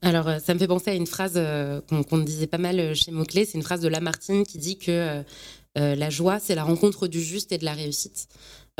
Alors, 0.00 0.26
euh, 0.26 0.38
ça 0.38 0.54
me 0.54 0.58
fait 0.58 0.66
penser 0.66 0.90
à 0.90 0.94
une 0.94 1.06
phrase 1.06 1.34
euh, 1.36 1.82
qu'on 2.08 2.18
disait 2.20 2.46
pas 2.46 2.56
mal 2.56 2.96
chez 2.96 3.10
Moclé. 3.10 3.44
C'est 3.44 3.58
une 3.58 3.62
phrase 3.62 3.82
de 3.82 3.88
Lamartine 3.88 4.44
qui 4.44 4.56
dit 4.56 4.78
que 4.78 5.22
la 5.76 6.10
joie, 6.10 6.40
c'est 6.40 6.54
la 6.54 6.64
rencontre 6.64 7.06
du 7.06 7.22
juste 7.22 7.52
et 7.52 7.58
de 7.58 7.66
la 7.66 7.74
réussite. 7.74 8.28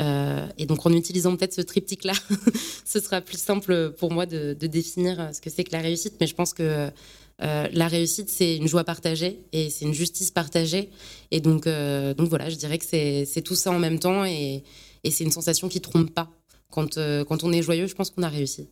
et 0.00 0.66
donc 0.66 0.84
en 0.84 0.92
utilisant 0.92 1.36
peut-être 1.36 1.54
ce 1.54 1.60
triptyque-là, 1.60 2.14
ce 2.86 3.00
sera 3.00 3.20
plus 3.20 3.38
simple 3.38 3.92
pour 3.98 4.10
moi 4.12 4.26
de, 4.26 4.56
de 4.58 4.66
définir 4.66 5.30
ce 5.32 5.40
que 5.40 5.50
c'est 5.50 5.62
que 5.62 5.72
la 5.72 5.80
réussite. 5.82 6.14
Mais 6.20 6.26
je 6.26 6.34
pense 6.34 6.54
que 6.54 6.90
euh, 7.40 7.68
la 7.72 7.86
réussite, 7.86 8.28
c'est 8.28 8.56
une 8.56 8.66
joie 8.66 8.84
partagée 8.84 9.44
et 9.52 9.70
c'est 9.70 9.84
une 9.84 9.94
justice 9.94 10.30
partagée. 10.30 10.90
Et 11.30 11.40
donc, 11.40 11.66
euh, 11.66 12.14
donc 12.14 12.28
voilà, 12.28 12.50
je 12.50 12.56
dirais 12.56 12.78
que 12.78 12.84
c'est 12.84 13.42
tout 13.42 13.54
ça 13.54 13.70
en 13.70 13.78
même 13.78 13.98
temps 13.98 14.24
et, 14.24 14.64
c'est 15.10 15.24
une 15.24 15.32
sensation 15.32 15.68
qui 15.68 15.80
trompe 15.80 16.12
pas. 16.12 16.28
Quand, 16.70 16.98
euh, 16.98 17.24
quand 17.24 17.44
on 17.44 17.52
est 17.52 17.62
joyeux, 17.62 17.86
je 17.86 17.94
pense 17.94 18.10
qu'on 18.10 18.22
a 18.22 18.28
réussi. 18.28 18.68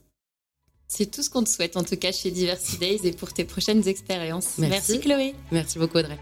C'est 0.87 1.11
tout 1.11 1.23
ce 1.23 1.31
qu'on 1.31 1.43
te 1.43 1.49
souhaite 1.49 1.77
en 1.79 1.83
tout 1.83 1.97
cas 1.97 2.13
chez 2.13 2.31
Diversity 2.31 2.79
Days 2.79 3.01
et 3.05 3.13
pour 3.13 3.33
tes 3.33 3.45
prochaines 3.45 3.89
expériences. 3.89 4.59
Merci. 4.59 5.01
Chloé. 5.01 5.35
Merci 5.51 5.79
beaucoup 5.79 5.99
Audrey. 5.99 6.19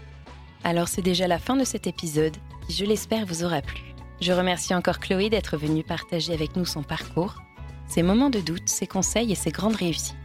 Alors 0.63 0.87
c'est 0.87 1.01
déjà 1.01 1.27
la 1.27 1.37
fin 1.37 1.57
de 1.57 1.65
cet 1.65 1.85
épisode 1.85 2.33
qui, 2.65 2.73
je 2.73 2.85
l'espère, 2.85 3.25
vous 3.25 3.43
aura 3.43 3.61
plu. 3.61 3.81
Je 4.21 4.31
remercie 4.31 4.73
encore 4.73 4.99
Chloé 4.99 5.29
d'être 5.29 5.57
venue 5.57 5.83
partager 5.83 6.33
avec 6.33 6.55
nous 6.55 6.65
son 6.65 6.81
parcours, 6.81 7.35
ses 7.89 8.03
moments 8.03 8.29
de 8.29 8.39
doute, 8.39 8.69
ses 8.69 8.87
conseils 8.87 9.31
et 9.31 9.35
ses 9.35 9.51
grandes 9.51 9.75
réussites. 9.75 10.15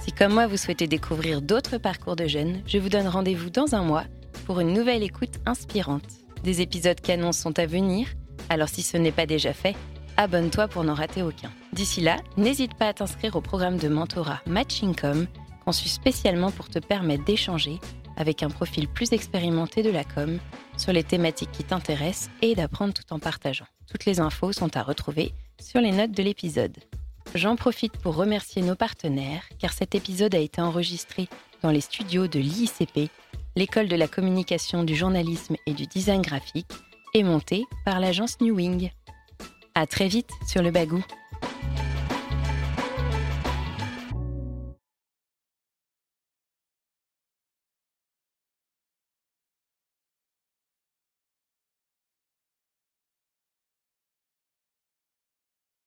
Si 0.00 0.12
comme 0.12 0.32
moi 0.32 0.46
vous 0.46 0.56
souhaitez 0.56 0.86
découvrir 0.86 1.42
d'autres 1.42 1.76
parcours 1.76 2.16
de 2.16 2.26
jeunes, 2.26 2.62
je 2.66 2.78
vous 2.78 2.88
donne 2.88 3.06
rendez-vous 3.06 3.50
dans 3.50 3.74
un 3.74 3.82
mois 3.82 4.04
pour 4.46 4.60
une 4.60 4.72
nouvelle 4.72 5.02
écoute 5.02 5.38
inspirante. 5.44 6.08
Des 6.42 6.62
épisodes 6.62 7.00
canons 7.00 7.32
sont 7.32 7.58
à 7.58 7.66
venir, 7.66 8.08
alors 8.48 8.70
si 8.70 8.82
ce 8.82 8.96
n'est 8.96 9.12
pas 9.12 9.26
déjà 9.26 9.52
fait, 9.52 9.76
abonne-toi 10.16 10.68
pour 10.68 10.84
n'en 10.84 10.94
rater 10.94 11.22
aucun. 11.22 11.50
D'ici 11.74 12.00
là, 12.00 12.16
n'hésite 12.38 12.74
pas 12.74 12.88
à 12.88 12.94
t'inscrire 12.94 13.36
au 13.36 13.42
programme 13.42 13.76
de 13.76 13.88
mentorat 13.88 14.40
Matching.com, 14.46 15.26
conçu 15.66 15.90
spécialement 15.90 16.50
pour 16.50 16.70
te 16.70 16.78
permettre 16.78 17.24
d'échanger 17.26 17.78
avec 18.16 18.42
un 18.42 18.48
profil 18.48 18.88
plus 18.88 19.12
expérimenté 19.12 19.82
de 19.82 19.90
la 19.90 20.04
com 20.04 20.38
sur 20.78 20.94
les 20.94 21.04
thématiques 21.04 21.52
qui 21.52 21.64
t'intéressent 21.64 22.30
et 22.40 22.54
d'apprendre 22.54 22.94
tout 22.94 23.12
en 23.12 23.18
partageant. 23.18 23.66
Toutes 23.86 24.06
les 24.06 24.18
infos 24.18 24.52
sont 24.52 24.74
à 24.78 24.82
retrouver 24.82 25.34
sur 25.60 25.82
les 25.82 25.92
notes 25.92 26.12
de 26.12 26.22
l'épisode. 26.22 26.76
J'en 27.34 27.54
profite 27.54 27.96
pour 27.96 28.16
remercier 28.16 28.60
nos 28.60 28.74
partenaires, 28.74 29.44
car 29.60 29.72
cet 29.72 29.94
épisode 29.94 30.34
a 30.34 30.38
été 30.38 30.60
enregistré 30.60 31.28
dans 31.62 31.70
les 31.70 31.80
studios 31.80 32.26
de 32.26 32.40
l'IICP, 32.40 33.08
l'école 33.54 33.86
de 33.86 33.94
la 33.94 34.08
communication, 34.08 34.82
du 34.82 34.96
journalisme 34.96 35.54
et 35.66 35.72
du 35.72 35.86
design 35.86 36.22
graphique, 36.22 36.72
et 37.14 37.22
monté 37.22 37.66
par 37.84 38.00
l'agence 38.00 38.40
New 38.40 38.56
Wing. 38.56 38.90
À 39.76 39.86
très 39.86 40.08
vite 40.08 40.30
sur 40.48 40.60
le 40.60 40.72
bagou. 40.72 41.04